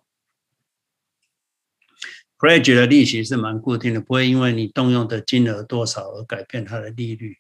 [2.40, 7.36] Pledge 的利息是蛮固定的，不会因为你动用的金额多少而改变它的利率。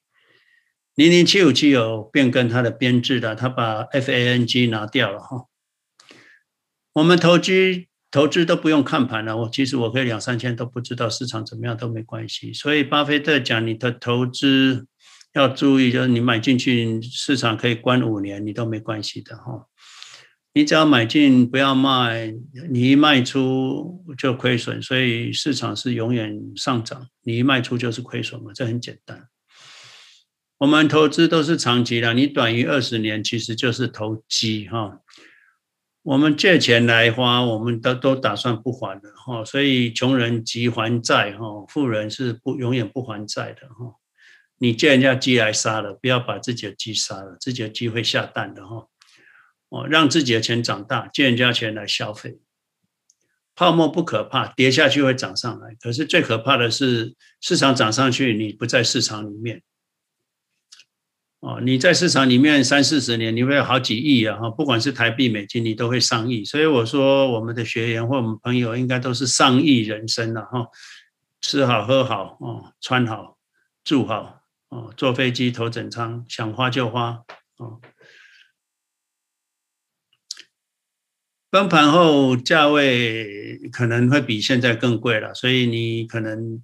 [0.95, 5.45] 零零七五七有变更它的编制的，它把 FANG 拿掉了哈。
[6.93, 12.53] 我们投机投资都不用看盘了，我其实我可以两三千都不知道市场怎么样都没关系。
[12.53, 14.85] 所以巴菲特讲，你的投资
[15.33, 19.65] 要注意，就是你买进去市场可以关五年，你都没关系的哈。
[20.53, 22.31] 你只要买进不要卖，
[22.69, 29.27] 你一卖出就亏损，所以市场是永远上涨，你一卖出就是亏损嘛，这很简单。
[30.59, 34.99] 我们投资都是长期的，你短于二十年其实就是投机哈。
[36.03, 43.95] 我们借钱来花，我们都都打算不还的哈，所以穷人急还债哈，富人是不永远不还债的哈。
[44.57, 48.87] 你借人家鸡来杀了，不要把自己的鸡杀了，自己的鸡会下蛋的哈。
[49.69, 52.39] 哦，让自己的钱长大，借人家钱来消费。
[53.55, 59.61] 泡沫不可怕，跌下去会涨上来，可是最可怕的是市场涨上去，你不在市场里面。
[61.43, 64.37] 哦，你在市场里面三四十年，你会有好几亿啊！
[64.37, 66.45] 哈，不管是台币、美金，你都会上亿。
[66.45, 70.67] 所以我说，我们的学员或我们朋友应该都是上亿人生了哈。
[71.41, 73.37] 吃好喝好哦，穿好
[73.83, 74.39] 住好
[74.69, 77.19] 哦，坐飞机头等舱，想花就花
[77.57, 77.81] 哦。
[81.49, 86.63] 崩盘后价位可能会比现在更贵了，所以你可能。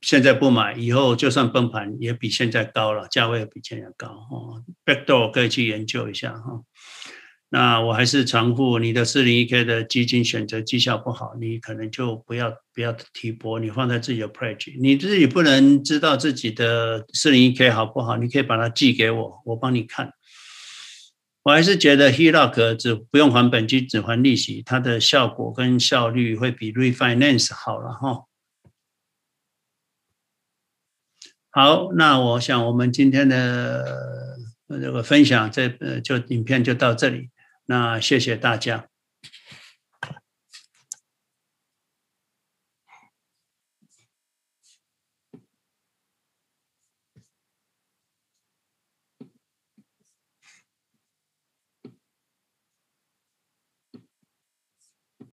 [0.00, 4.62] 现在不买，以后就算崩盘也比现在高了，价位也比现在高哦。
[4.84, 6.62] Backdoor 可以去研究一下哈。
[7.50, 14.78] 那我还是重复，你的四零一 K 的基金选择绩效不好，你可能就不要不要提拨，你放在自己的 Pledge。
[14.80, 20.12] 你自己不能知道自己的四零一 K 好不好，你可以把它寄给我，我帮你看。
[21.44, 28.27] 我还是觉得 HELOC 只不用还本金，只还利息，它的效果跟效率会比 Refinance 好了哈。
[31.58, 33.84] 好，那我想我们今天的
[34.68, 37.30] 这个分享，这呃就影片就到这里。
[37.66, 38.86] 那谢谢大家。